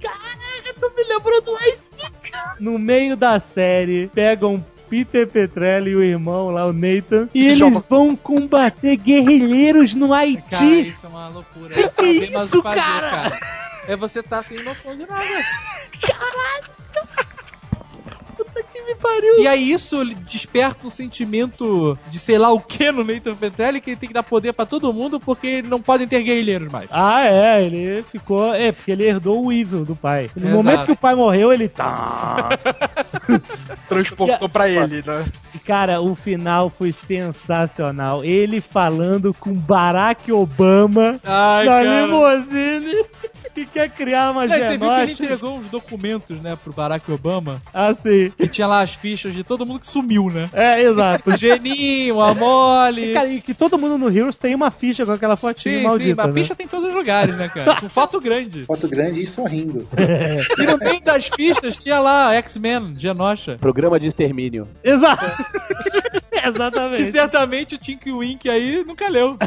[0.80, 2.56] Tu me lembrou do Haiti, cara.
[2.60, 7.60] No meio da série, pegam Peter Petrelli e o irmão lá, o Nathan, e eles
[7.60, 10.90] Joga- vão combater guerrilheiros no Cara, Haiti.
[10.90, 11.76] isso é uma loucura.
[11.76, 13.40] Que mais isso, fazer, cara?
[13.88, 15.24] É você tá sem noção de nada.
[15.92, 16.12] Que
[18.90, 19.40] me pariu.
[19.40, 23.92] E aí isso desperta um sentimento de sei lá o que no Nathan Petrelli que
[23.92, 26.90] ele tem que dar poder pra todo mundo porque não podem ter guerrilheiros mais.
[26.92, 28.54] Ah, é, ele ficou.
[28.54, 30.30] É, porque ele herdou o evil do pai.
[30.36, 30.64] No Exato.
[30.64, 32.50] momento que o pai morreu, ele tá.
[33.88, 35.26] Transportou pra ele, né?
[35.54, 38.24] E, Cara, o final foi sensacional.
[38.24, 42.06] Ele falando com Barack Obama Ai, na cara.
[42.06, 43.06] limusine
[43.66, 47.12] que quer criar uma Mas você viu que ele entregou uns documentos, né, pro Barack
[47.12, 48.32] Obama, Assim.
[48.38, 50.50] que tinha lá as fichas de todo mundo que sumiu, né?
[50.54, 51.30] É, exato.
[51.30, 53.14] O Geninho, a Mole.
[53.14, 56.10] Cara, e que todo mundo no Heroes tem uma ficha com aquela fotinha Sim, maldita.
[56.10, 56.34] sim, mas a né?
[56.34, 57.82] ficha tem em todos os lugares, né, cara?
[57.82, 58.66] Com foto grande.
[58.66, 59.88] Foto grande e sorrindo.
[60.60, 63.58] E no meio das fichas tinha lá X-Men, Genosha.
[63.60, 64.68] Programa de extermínio.
[64.84, 65.26] Exato.
[66.40, 67.12] Que Exatamente.
[67.12, 69.38] certamente o Tink Wink aí nunca leu.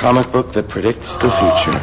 [0.00, 1.78] Comic book that predicts the future.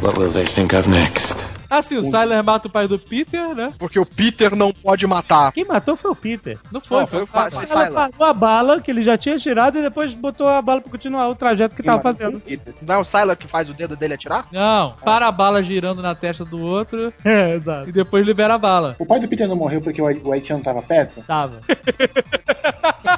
[0.00, 1.59] What will they think of next?
[1.70, 3.72] Ah, sim, o Siler mata o pai do Peter, né?
[3.78, 5.52] Porque o Peter não pode matar.
[5.52, 6.58] Quem matou foi o Peter.
[6.72, 9.78] Não foi, Não, foi o pai, foi Ela a bala que ele já tinha tirado
[9.78, 12.42] e depois botou a bala pra continuar o trajeto que tava fazendo.
[12.82, 14.46] Não é o Sylar que faz o dedo dele atirar?
[14.50, 17.88] Não, para a bala girando na testa do outro É, exato.
[17.88, 18.96] e depois libera a bala.
[18.98, 21.22] O pai do Peter não morreu porque o Hai- o haitiano tava perto?
[21.22, 21.60] Tava.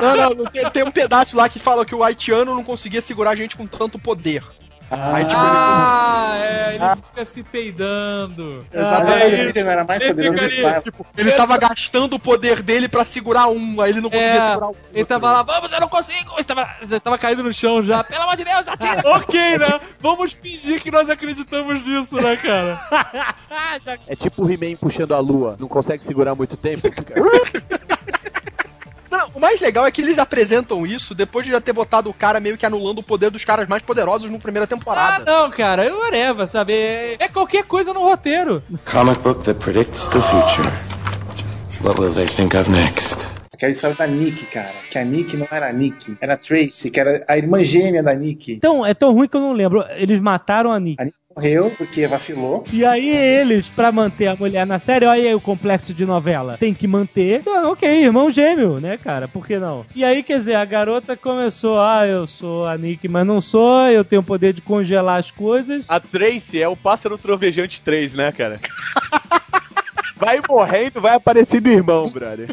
[0.00, 3.00] não, não, não, tem, tem um pedaço lá que fala que o haitiano não conseguia
[3.00, 4.42] segurar a gente com tanto poder.
[4.92, 8.66] Aí, tipo, Ah, é, ele fica se peidando.
[8.72, 9.36] Exatamente.
[9.46, 10.80] Peter não era mais Ele poderoso pai.
[10.82, 14.44] Tipo, ele tava gastando o poder dele pra segurar um, aí ele não conseguia É,
[14.46, 14.82] segurar o outro.
[14.92, 16.32] ele tava lá, vamos, eu não consigo!
[16.36, 19.02] Ele tava, ele tava caído no chão já, pelo amor de Deus, atira!
[19.16, 19.80] ok, né?
[20.00, 22.80] Vamos fingir que nós acreditamos nisso, né, cara?
[24.06, 25.56] É tipo o He-Man puxando a lua.
[25.58, 26.82] Não consegue segurar muito tempo.
[29.12, 32.14] Não, o mais legal é que eles apresentam isso depois de já ter botado o
[32.14, 35.24] cara meio que anulando o poder dos caras mais poderosos na primeira Ah, temporada.
[35.30, 36.72] não, cara, eu whatever, sabe?
[36.72, 38.62] É, é qualquer coisa no roteiro.
[38.90, 40.72] Comic book that predicts the future.
[41.82, 43.28] What will they think of next?
[43.52, 44.74] Aquela história da Nick, cara.
[44.90, 48.02] Que a Nick não era a Nick, era a Tracy, que era a irmã gêmea
[48.02, 48.52] da Nick.
[48.54, 49.84] Então, é tão ruim que eu não lembro.
[49.96, 51.00] Eles mataram a Nick.
[51.00, 52.64] A Nick morreu porque vacilou.
[52.72, 56.56] E aí eles, pra manter a mulher na série, olha aí o complexo de novela.
[56.58, 57.40] Tem que manter.
[57.40, 59.26] Então, ok, irmão gêmeo, né, cara?
[59.26, 59.84] Por que não?
[59.94, 63.88] E aí, quer dizer, a garota começou, ah, eu sou a Nick, mas não sou,
[63.88, 65.84] eu tenho o poder de congelar as coisas.
[65.88, 68.60] A Tracy é o pássaro trovejante 3, né, cara?
[70.16, 72.48] Vai morrendo, vai aparecendo o irmão, brother.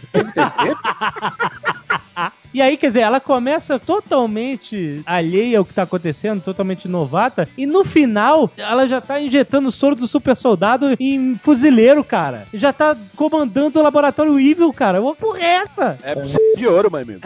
[2.53, 7.65] E aí, quer dizer, ela começa totalmente alheia ao que tá acontecendo, totalmente novata, e
[7.65, 12.47] no final, ela já tá injetando soro do super soldado em fuzileiro, cara.
[12.53, 15.01] Já tá comandando o laboratório Evil, cara.
[15.01, 15.99] Uma porra é essa?
[16.01, 16.15] É
[16.55, 17.21] de ouro, mas mesmo.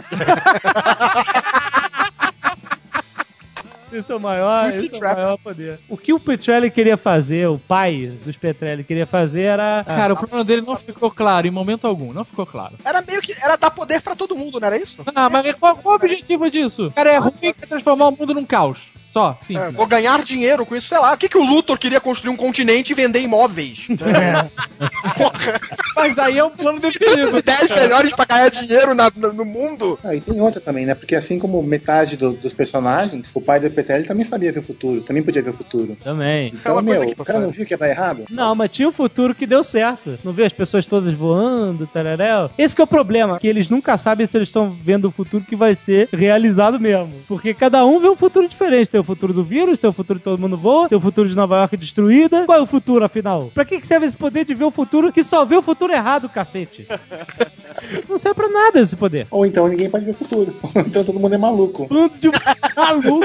[3.94, 5.78] Esse é o maior, esse é o maior poder.
[5.88, 9.84] O que o Petrelli queria fazer, o pai dos Petrelli queria fazer era...
[9.84, 12.12] Cara, o plano dele não ficou claro em momento algum.
[12.12, 12.74] Não ficou claro.
[12.84, 13.32] Era meio que.
[13.42, 15.02] Era dar poder pra todo mundo, não era isso?
[15.14, 16.92] Ah, mas qual, qual o objetivo disso?
[16.94, 18.90] Cara é ruim e quer transformar o mundo num caos.
[19.14, 19.56] Só, sim.
[19.56, 21.12] É, vou ganhar dinheiro com isso, sei lá.
[21.12, 23.86] O que, que o Luthor queria construir um continente e vender imóveis?
[25.16, 25.60] Porra,
[25.96, 27.38] Mas aí é um plano definido.
[27.38, 29.98] ideias melhores pra ganhar dinheiro na- no mundo.
[30.04, 30.94] Ah, e tem outra também, né?
[30.94, 34.62] Porque assim como metade do- dos personagens, o pai do Petrelli também sabia ver o
[34.62, 35.96] futuro, também podia ver o futuro.
[36.02, 36.46] Também.
[36.46, 38.24] É Então, coisa meu, o cara não viu que ia dar errado?
[38.30, 40.18] Não, mas tinha um futuro que deu certo.
[40.24, 42.50] Não viu as pessoas todas voando, tararéu?
[42.58, 45.44] Esse que é o problema, que eles nunca sabem se eles estão vendo o futuro
[45.44, 47.12] que vai ser realizado mesmo.
[47.28, 48.88] Porque cada um vê um futuro diferente.
[48.90, 51.28] Tem o futuro do vírus, tem o futuro de todo mundo voa, tem o futuro
[51.28, 52.44] de Nova York destruída.
[52.46, 53.50] Qual é o futuro, afinal?
[53.54, 55.92] Pra que que serve esse poder de ver o futuro que só vê o futuro
[55.92, 56.86] errado, cacete?
[58.08, 59.26] Não serve pra nada esse poder.
[59.30, 60.54] Ou então ninguém pode ver o futuro.
[60.86, 61.86] então todo mundo é maluco.
[61.88, 62.28] Pronto de
[62.76, 63.20] maluco.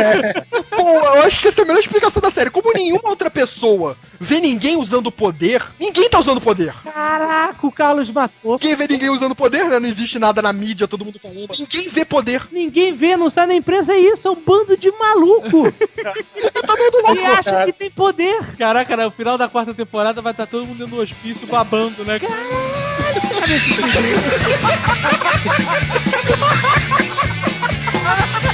[0.69, 2.49] Pô, eu acho que essa é a melhor explicação da série.
[2.49, 6.73] Como nenhuma outra pessoa vê ninguém usando poder, ninguém tá usando poder.
[6.83, 8.53] Caraca, o Carlos matou.
[8.53, 9.79] Ninguém vê ninguém usando poder, né?
[9.79, 11.49] Não existe nada na mídia, todo mundo falando.
[11.57, 12.47] Ninguém vê poder.
[12.51, 15.71] Ninguém vê, não sai na imprensa, é isso, é um bando de maluco.
[15.71, 17.15] Tá todo louco.
[17.15, 18.55] que acha que tem poder.
[18.57, 22.18] Caraca, no final da quarta temporada vai estar todo mundo do hospício babando, né?
[22.19, 23.53] Caralho, cara,
[28.35, 28.45] é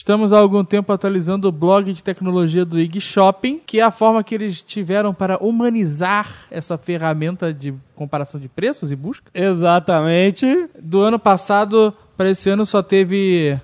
[0.00, 3.90] Estamos há algum tempo atualizando o blog de tecnologia do IG Shopping, que é a
[3.90, 9.30] forma que eles tiveram para humanizar essa ferramenta de comparação de preços e busca.
[9.34, 10.70] Exatamente.
[10.78, 13.60] Do ano passado para esse ano só teve.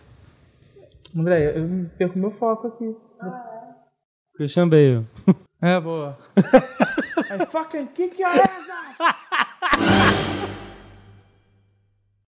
[1.17, 2.95] André, eu me perco meu foco aqui.
[4.37, 5.07] Christian Bale.
[5.63, 6.19] É, boa.
[6.37, 8.67] I fucking kick your ass!